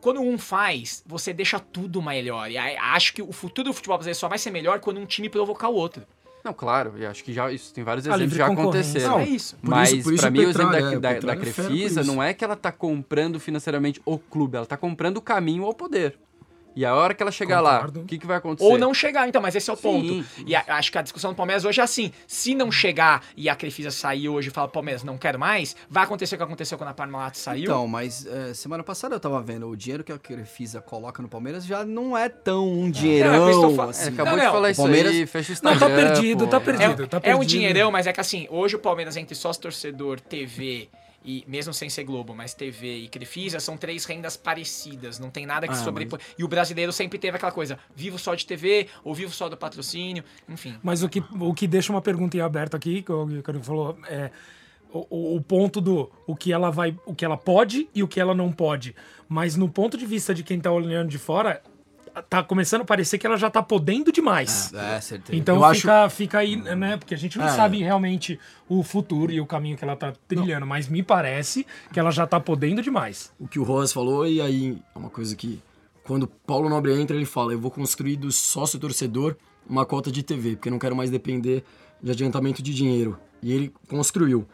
[0.00, 2.48] Quando um faz, você deixa tudo melhor.
[2.48, 5.06] E aí, acho que o futuro do futebol brasileiro só vai ser melhor quando um
[5.06, 6.06] time provocar o outro.
[6.44, 9.18] Não, claro, e acho que já isso tem vários A exemplos que já aconteceram.
[9.18, 9.56] é isso.
[9.56, 11.36] por Mas isso- por isso pra o mim o exemplo da, é, da, da Petralha
[11.36, 15.20] é Crefisa não é que ela tá comprando financeiramente o clube, ela tá comprando o
[15.20, 16.16] caminho ao poder.
[16.76, 17.98] E a hora que ela chegar Concordo.
[18.00, 18.70] lá, o que, que vai acontecer?
[18.70, 19.82] Ou não chegar, então, mas esse é o Sim.
[19.82, 20.24] ponto.
[20.46, 23.48] E a- acho que a discussão do Palmeiras hoje é assim: se não chegar e
[23.48, 26.78] a Crefisa sair hoje e falar, Palmeiras, não quero mais, vai acontecer o que aconteceu
[26.78, 27.64] quando a Parmalat saiu.
[27.64, 31.28] Então, mas é, semana passada eu tava vendo, o dinheiro que a Crefisa coloca no
[31.28, 33.74] Palmeiras já não é tão um Não, é dinheirão.
[33.76, 33.88] falo.
[33.88, 34.08] É, assim.
[34.10, 35.96] acabou Não, de não, falar o isso Palmeiras- aí, fecha o Não, Instagram.
[35.96, 36.50] tá perdido, pô.
[36.50, 37.06] tá é, perdido.
[37.08, 37.48] tá é um perdido.
[37.48, 40.88] dinheirão, mas é que assim, hoje o Palmeiras entre sócio torcedor, TV
[41.24, 45.44] e mesmo sem ser Globo, mas TV e Crefisa são três rendas parecidas, não tem
[45.46, 46.18] nada que Ah, se sobrepõe.
[46.38, 49.56] E o brasileiro sempre teve aquela coisa, vivo só de TV ou vivo só do
[49.56, 50.76] patrocínio, enfim.
[50.82, 53.98] Mas o que, o que deixa uma pergunta em aberto aqui, que o Ricardo falou,
[54.08, 54.30] é
[54.92, 58.18] o, o- ponto do o que ela vai, o que ela pode e o que
[58.18, 58.94] ela não pode.
[59.28, 61.62] Mas no ponto de vista de quem tá olhando de fora,
[62.28, 64.72] tá começando a parecer que ela já tá podendo demais.
[64.74, 65.38] É, certeza.
[65.38, 66.96] Então Eu acho- fica, fica aí, né?
[66.96, 67.50] Porque a gente não É.
[67.50, 68.38] sabe realmente
[68.68, 72.26] o futuro e o caminho que ela tá trilhando, mas me parece que ela já
[72.26, 73.32] tá podendo demais.
[73.38, 75.60] o que o Rojas falou, e aí é uma coisa que
[76.04, 79.36] quando Paulo Nobre entra, ele fala: Eu vou construir do sócio torcedor
[79.68, 81.62] uma cota de TV, porque eu não quero mais depender
[82.02, 83.18] de adiantamento de dinheiro.
[83.42, 84.46] E ele construiu.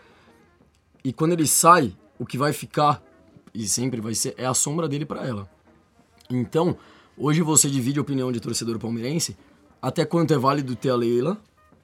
[1.03, 3.03] E quando ele sai, o que vai ficar,
[3.55, 5.49] e sempre vai ser, é a sombra dele para ela.
[6.29, 6.77] Então,
[7.17, 9.37] hoje você divide a opinião de torcedor palmeirense
[9.81, 11.39] até quanto é válido ter a Leila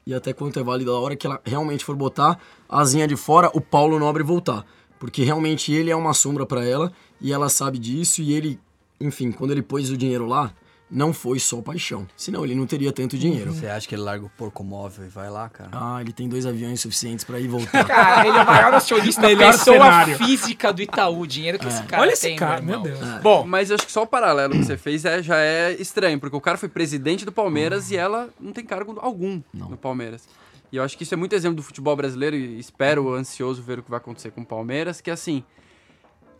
[0.07, 3.17] e até quanto é válido a hora que ela realmente for botar a asinha de
[3.17, 4.67] fora, o Paulo Nobre voltar.
[4.99, 8.59] Porque realmente ele é uma sombra para ela e ela sabe disso e ele,
[9.01, 10.53] enfim, quando ele pôs o dinheiro lá,
[10.93, 12.07] não foi só paixão.
[12.15, 13.53] Senão ele não teria tanto dinheiro.
[13.53, 15.71] Você acha que ele larga o porco móvel e vai lá, cara?
[15.73, 17.85] Ah, ele tem dois aviões suficientes para ir e voltar.
[17.89, 20.19] Cara, ele é o maior acionista, Melhor pessoa cenário.
[20.19, 22.83] física do Itaú, o dinheiro que esse cara Olha esse tem, cara, meu irmão.
[22.83, 23.23] Deus.
[23.23, 26.21] Bom, Mas eu acho que só o paralelo que você fez é, já é estranho,
[26.21, 30.29] porque o cara foi presidente do Palmeiras e ela não tem cargo algum no Palmeiras.
[30.71, 33.79] E eu acho que isso é muito exemplo do futebol brasileiro e espero ansioso ver
[33.79, 35.43] o que vai acontecer com o Palmeiras, que assim,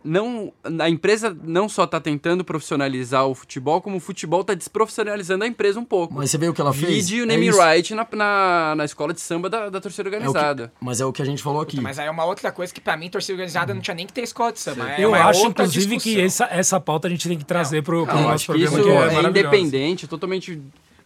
[0.03, 0.51] não
[0.81, 5.47] a empresa não só tá tentando profissionalizar o futebol, como o futebol tá desprofissionalizando a
[5.47, 6.13] empresa um pouco.
[6.15, 7.09] Mas você vê o que ela fez?
[7.09, 7.61] Vide o É name isso.
[7.61, 10.73] right na, na, na escola de samba da, da torcida É o que- organizada.
[10.81, 11.79] mas é o que a gente falou aqui.
[11.79, 14.13] mas aí é uma outra coisa que pra mim, torcida organizada não tinha nem que
[14.13, 14.91] ter escola de samba.
[14.91, 16.47] é Eu uma acho, outra inclusive, que discussão.
[16.47, 18.83] essa, essa pauta a gente tem que trazer pro, pro Não, nosso que programa, isso
[19.09, 20.61] que é, é, independente, totalmente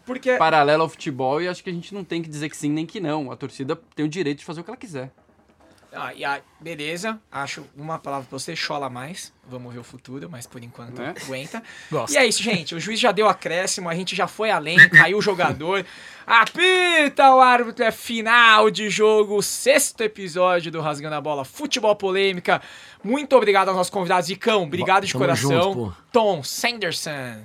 [0.05, 2.69] Porque paralelo ao futebol e acho que a gente não tem que dizer que sim
[2.71, 3.31] nem que não.
[3.31, 5.11] A torcida tem o direito de fazer o que ela quiser.
[5.99, 9.33] Ah, e a, beleza, acho uma palavra pra você, chola mais.
[9.49, 11.13] Vamos ver o futuro, mas por enquanto Né?
[11.23, 11.63] aguenta.
[11.89, 12.13] Gosto.
[12.13, 12.75] E é isso, gente.
[12.75, 15.85] O juiz já deu acréscimo, a gente já foi além, caiu o jogador.
[16.27, 22.61] Apita o árbitro, é final de jogo, sexto episódio do Rasgando a Bola Futebol Polêmica.
[23.03, 24.29] Muito obrigado aos nossos convidados.
[24.29, 25.73] Icão, obrigado de coração.
[25.73, 25.97] junto.
[26.11, 27.41] Tom Sanderson.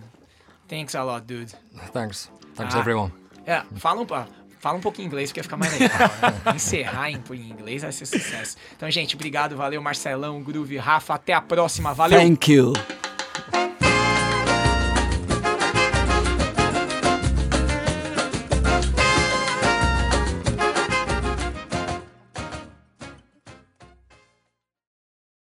[0.68, 1.52] Thanks a lot, dude.
[1.92, 2.30] Thanks.
[2.54, 2.78] Thanks, Ah.
[2.80, 3.12] everyone.
[3.46, 4.26] É, fala um, pa-
[4.62, 5.98] fala um pouquinho inglês porque fica mais legal.
[5.98, 6.52] Né?
[6.54, 8.56] Encerrar em, em inglês vai ser sucesso.
[8.74, 11.14] Então, gente, obrigado, valeu, Marcelão, Groove, Rafa.
[11.14, 11.92] Até a próxima.
[11.92, 12.18] Valeu!
[12.18, 12.72] Thank you.